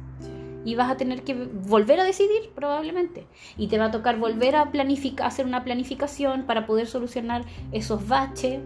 [0.64, 3.26] y vas a tener que volver a decidir probablemente
[3.58, 8.08] y te va a tocar volver a planificar hacer una planificación para poder solucionar esos
[8.08, 8.62] baches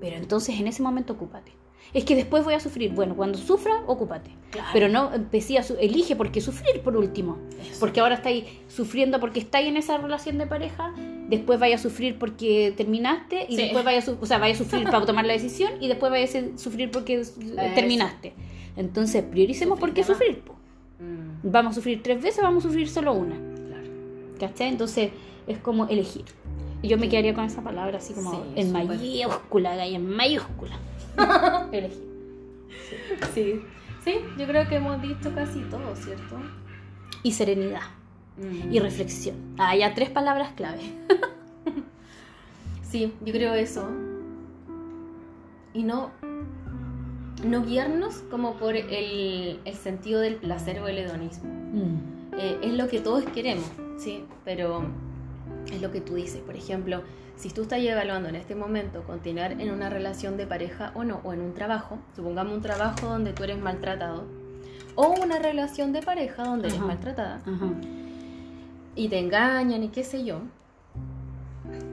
[0.00, 1.52] pero entonces en ese momento ocúpate
[1.94, 4.68] es que después voy a sufrir bueno cuando sufra ocúpate Claro.
[4.72, 7.80] pero no empecé a su- elige por qué sufrir por último Eso.
[7.80, 10.94] porque ahora estáis sufriendo porque estáis en esa relación de pareja
[11.28, 13.62] después vaya a sufrir porque terminaste y Sí.
[13.62, 16.10] después vaya a, su- o sea, vaya a sufrir para tomar la decisión y después
[16.10, 17.22] vaya a sufrir porque
[17.74, 18.34] terminaste
[18.76, 20.54] entonces prioricemos por qué Sufrir po.
[21.00, 23.88] Mm, vamos a sufrir tres veces vamos a sufrir solo una claro.
[24.38, 24.68] ¿cachai?
[24.68, 25.10] entonces
[25.46, 26.24] es como elegir
[26.82, 28.84] yo me quedaría con esa palabra así como Sí, en súper.
[28.86, 30.76] mayúscula en mayúscula
[31.72, 32.06] elegir
[33.34, 33.60] Sí.
[34.04, 36.36] Sí, yo creo que hemos dicho casi todo, ¿cierto?
[37.22, 37.80] y serenidad
[38.38, 38.70] Mm.
[38.70, 40.82] y reflexión ah ya tres palabras clave
[42.82, 43.88] Sí, yo creo eso.
[45.74, 46.10] Y no,
[47.44, 51.50] no guiarnos como por el, el sentido del placer o el hedonismo.
[52.38, 53.66] Eh, es lo que todos queremos,
[53.98, 54.82] sí, pero
[55.72, 56.40] es lo que tú dices.
[56.42, 57.02] Por ejemplo,
[57.36, 61.20] si tú estás evaluando en este momento continuar en una relación de pareja o no,
[61.22, 64.24] o en un trabajo, supongamos un trabajo donde tú eres maltratado,
[64.94, 66.86] o una relación de pareja donde eres Ajá.
[66.88, 67.66] maltratada, Ajá.
[68.94, 70.40] y te engañan y qué sé yo,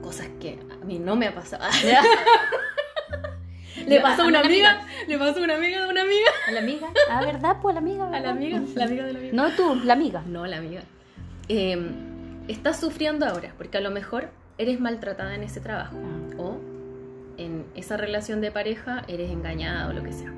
[0.02, 1.64] cosas que a mí no me ha pasado.
[3.86, 6.30] le pasó a una amiga, le pasó a una amiga de una amiga.
[6.48, 8.30] a la amiga ah verdad pues a la amiga A la ¿verdad?
[8.32, 9.34] amiga, la amiga de la amiga.
[9.34, 10.82] no tú la amiga No, la amiga.
[11.48, 11.90] Eh,
[12.48, 15.96] estás sufriendo ahora, porque a lo mejor eres maltratada en ese trabajo.
[15.96, 16.34] Ah.
[16.42, 16.56] O
[17.36, 20.32] en esa relación de pareja eres engañada o lo que sea.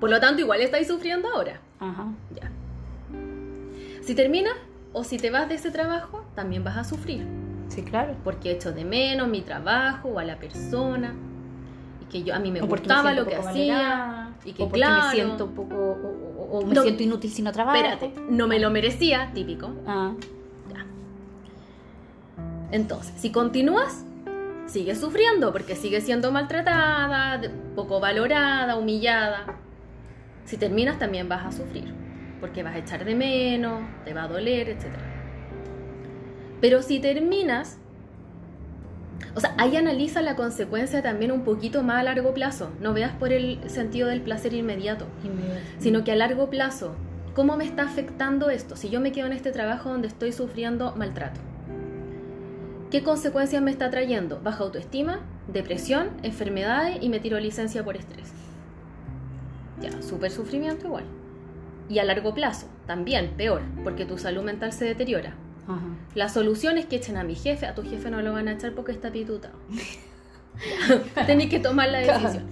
[0.00, 1.60] Por lo tanto, igual estáis sufriendo ahora.
[1.80, 2.50] ajá Ya.
[4.02, 4.54] Si terminas,
[4.92, 7.26] o si te vas de ese trabajo, también vas a sufrir.
[7.68, 8.14] Sí, claro.
[8.24, 11.14] Porque echo de menos mi trabajo o a la persona.
[12.00, 14.30] Y que yo a mí me O porque me gustaba lo que hacía.
[14.46, 15.06] Y que o porque claro.
[15.08, 15.74] me siento un poco.
[15.74, 15.90] O,
[16.54, 16.82] o- o me No.
[16.82, 17.76] siento inútil si no trabajo.
[17.76, 19.70] Espérate, no me lo merecía, típico.
[19.86, 20.12] Ah.
[22.70, 24.04] Entonces, si continúas,
[24.66, 27.40] sigues sufriendo porque sigues siendo maltratada,
[27.74, 29.46] poco valorada, humillada.
[30.44, 31.94] Si terminas, también vas a sufrir
[32.40, 34.86] porque vas a echar de menos, te va a doler, etc.
[36.60, 37.78] Pero si terminas,
[39.34, 42.70] o sea, ahí analiza la consecuencia también un poquito más a largo plazo.
[42.80, 45.06] No veas por el sentido del placer inmediato
[45.78, 46.94] sino que a largo plazo,
[47.34, 48.76] ¿cómo me está afectando esto?
[48.76, 51.40] Si yo me quedo en este trabajo donde estoy sufriendo maltrato,
[52.90, 54.40] ¿qué consecuencias me está trayendo?
[54.42, 58.32] Baja autoestima, depresión, enfermedades y me tiro licencia por estrés.
[59.80, 61.04] Ya, súper sufrimiento igual.
[61.88, 65.34] Y a largo plazo, también peor, porque tu salud mental se deteriora.
[65.66, 65.80] Ajá.
[66.14, 68.52] La solución es que echen a mi jefe, a tu jefe no lo van a
[68.52, 69.54] echar porque está pitutado.
[71.26, 72.46] Tenéis que tomar la decisión.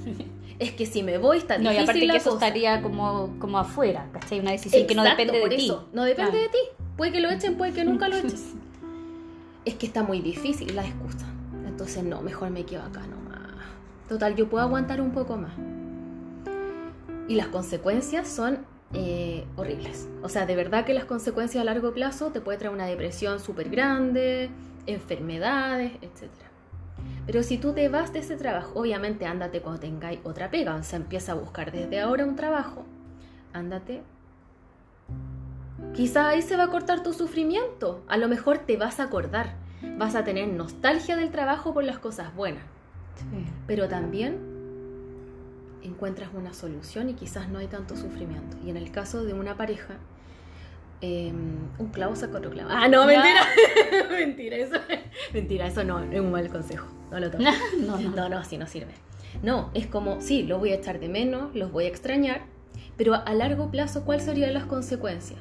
[0.59, 2.47] Es que si me voy está No, difícil y aparte la que eso cosa.
[2.47, 4.41] estaría como, como afuera, ¿cachai?
[4.41, 5.65] Una decisión que no Exacto, depende de ti.
[5.67, 5.89] eso.
[5.93, 6.45] No depende Claro.
[6.45, 6.59] de ti.
[6.97, 8.55] Puede que lo echen, puede que nunca lo eches.
[9.67, 11.27] es que está muy difícil la excusa.
[11.67, 13.27] Entonces, no, mejor me quedo acá nomás.
[14.09, 15.53] Total, yo puedo aguantar un poco más.
[17.29, 18.61] Y las consecuencias son
[18.95, 20.09] eh, horribles.
[20.23, 23.41] O sea, de verdad que las consecuencias a largo plazo te puede traer una depresión
[23.41, 24.49] súper grande,
[24.87, 26.31] enfermedades, etc.
[27.27, 30.77] Pero si tú te vas de ese trabajo, obviamente ándate cuando tengáis otra pega.
[30.77, 32.87] O sea, empieza a buscar desde ahora un trabajo.
[33.53, 34.03] Ándate
[35.97, 38.05] Quizá ahí se va a cortar tu sufrimiento.
[38.07, 39.55] A lo mejor te vas a acordar.
[39.97, 42.63] Vas a tener nostalgia del trabajo por las cosas buenas.
[43.17, 43.47] Sí.
[43.67, 44.39] Pero también
[45.83, 48.59] encuentras una solución y quizás no hay tanto sufrimiento.
[48.65, 49.95] Y en el caso de una pareja,
[51.01, 51.33] eh,
[51.79, 52.69] un clavo saca otro clavo.
[52.71, 53.41] Ah, no, mentira.
[54.11, 54.77] mentira, eso,
[55.33, 56.87] mentira, eso no, es un mal consejo.
[57.11, 57.55] No lo tomes.
[57.81, 58.11] No, no.
[58.11, 58.93] No, no, así no sirve.
[59.43, 62.43] No, es como, sí, los voy a echar de menos, los voy a extrañar,
[62.97, 65.39] pero a largo plazo, ¿cuáles serían las consecuencias?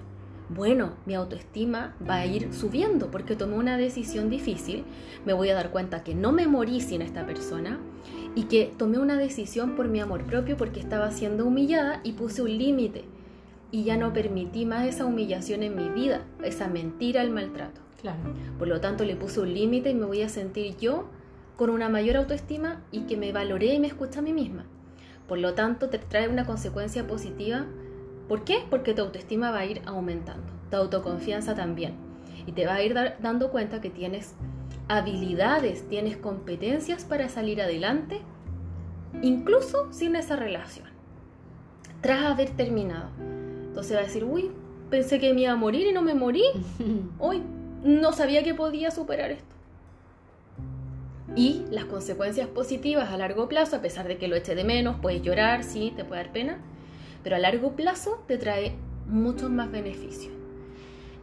[0.50, 4.84] Bueno, mi autoestima va a ir subiendo porque tomé una decisión difícil,
[5.26, 7.80] me voy a dar cuenta que no me morí sin esta persona
[8.36, 12.44] y que tomé una decisión por mi amor propio porque estaba siendo humillada y puse
[12.44, 13.06] un límite
[13.72, 17.82] y ya no permití más esa humillación en mi vida, esa mentira, el maltrato.
[18.02, 18.20] Claro.
[18.60, 21.10] Por lo tanto, le puse un límite y me voy a sentir yo
[21.56, 24.66] con una mayor autoestima y que me valoré y me escucha a mí misma.
[25.28, 27.66] Por lo tanto, te trae una consecuencia positiva.
[28.28, 28.60] ¿Por qué?
[28.70, 31.94] Porque tu autoestima va a ir aumentando, tu autoconfianza también.
[32.48, 34.34] Y te va a ir dar- dando cuenta que tienes
[34.88, 38.22] habilidades, tienes competencias para salir adelante,
[39.22, 40.88] incluso sin esa relación,
[42.02, 43.10] tras haber terminado.
[43.68, 44.52] Entonces va a decir, uy,
[44.90, 46.44] pensé que me iba a morir y no me morí.
[47.20, 47.42] Hoy
[47.84, 49.56] no sabía que podía superar esto.
[51.36, 54.98] Y las consecuencias positivas a largo plazo, a pesar de que lo eche de menos,
[55.02, 56.60] puedes llorar, sí, te puede dar pena,
[57.26, 58.76] pero a largo plazo te trae
[59.10, 60.32] muchos más beneficios.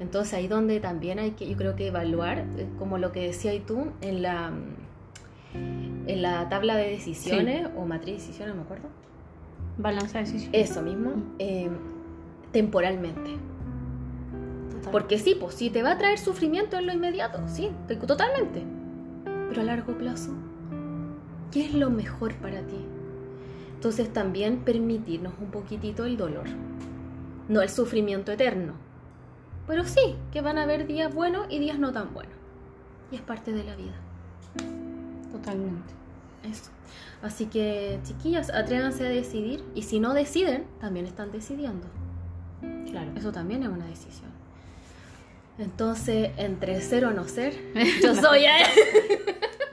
[0.00, 3.55] Entonces ahí donde también hay que, yo creo que evaluar, eh, como lo que decías
[3.64, 8.64] tú, en la, mm, en la tabla de decisiones o matriz de decisiones, no me
[8.66, 8.88] acuerdo.
[9.78, 10.50] Balanza de decisión.
[10.53, 11.70] Eso mismo, eh,
[12.50, 13.36] temporalmente.
[14.72, 14.90] Total.
[14.90, 18.64] Porque sí, pues sí, te va a traer sufrimiento en lo inmediato, sí, te- totalmente.
[19.48, 20.32] Pero a largo plazo,
[21.53, 22.84] ¿qué es lo mejor para ti?
[23.83, 26.45] Entonces también permitirnos un poquitito el dolor,
[27.49, 28.74] no el sufrimiento eterno.
[29.66, 32.37] Pero sí, que van a haber días buenos y días no tan buenos.
[33.11, 33.97] Y es parte de la vida.
[35.33, 35.95] Totalmente.
[36.49, 36.70] Eso.
[37.22, 39.64] Así que, chiquillas, atrévanse a decidir.
[39.74, 41.89] Y si no deciden, también están decidiendo.
[42.89, 43.11] Claro.
[43.16, 44.30] Eso también es una decisión.
[45.59, 47.53] Entonces, entre ser o no ser,
[48.01, 48.62] yo soy, ¿eh?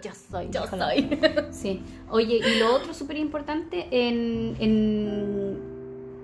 [0.01, 0.47] Yo soy.
[0.51, 1.09] yo soy.
[1.51, 1.81] Sí.
[2.09, 5.57] Oye, y lo otro súper importante en, en-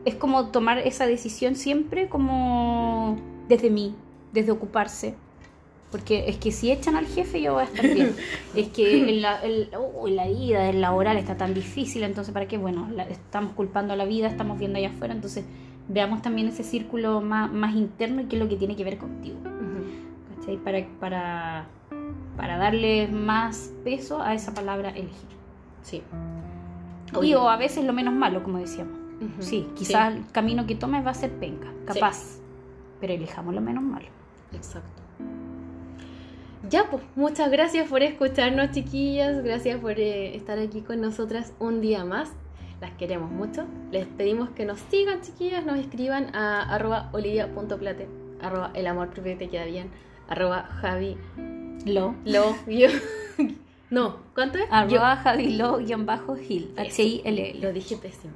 [0.06, 3.18] es como tomar esa decisión siempre como
[3.48, 3.96] desde mí,
[4.34, 5.16] desde ocuparse.
[5.92, 8.16] Porque es que si echan al jefe yo voy a estar bien.
[8.56, 12.48] es que en la, el- oh, la vida, el laboral está tan difícil, entonces ¿para
[12.48, 12.58] qué?
[12.58, 15.46] Bueno, la- estamos culpando a la vida, estamos viendo allá afuera, entonces
[15.88, 18.98] veamos también ese círculo más, más interno y qué es lo que tiene que ver
[18.98, 19.38] contigo.
[20.38, 20.58] ¿cachai?
[20.58, 21.68] Para, para,
[22.36, 25.30] para darle más peso a esa palabra elegir.
[25.82, 26.02] Sí.
[27.22, 28.98] Y o a veces lo menos malo, como decíamos.
[29.40, 32.40] Sí, quizás el camino que tomes va a ser penca, capaz.
[33.00, 34.08] Pero elijamos lo menos malo.
[34.54, 35.02] Exacto.
[36.70, 39.44] Ya, pues, muchas gracias por escucharnos, chiquillas.
[39.44, 42.34] Gracias por eh, estar aquí con nosotras un día más.
[42.82, 43.66] Las queremos mucho.
[43.92, 49.38] Les pedimos que nos sigan, chiquillas, nos escriban a arroba olivia.plate arroba el amor propio
[49.38, 49.90] te queda bien,
[50.28, 51.18] arroba Javi
[51.86, 52.16] Lo.
[52.26, 53.02] Lo, guión-
[53.90, 54.66] no, ¿cuánto es?
[54.72, 56.74] Arroba javilo-hill.
[56.78, 56.82] Eso.
[56.82, 57.60] H-I-L-L.
[57.62, 58.34] Lo dije pésimo.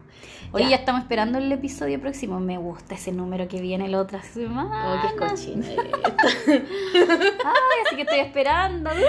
[0.51, 0.69] Oye, Ya.
[0.71, 2.39] ya estamos esperando el episodio próximo.
[2.39, 4.93] Me gusta ese número que viene la otra semana.
[4.93, 5.65] Oh, qué cochina.
[6.47, 8.89] Ay, así que estoy esperando.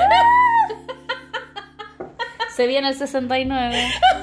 [2.55, 3.76] Se viene el 69.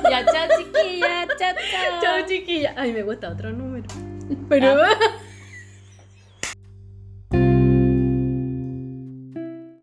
[0.09, 1.28] Ya, chao, chiquilla.
[1.39, 2.01] Chao, chao.
[2.01, 2.74] Chao, chiquilla.
[2.78, 3.86] Ay, me gusta otro número.
[4.49, 4.76] Pero.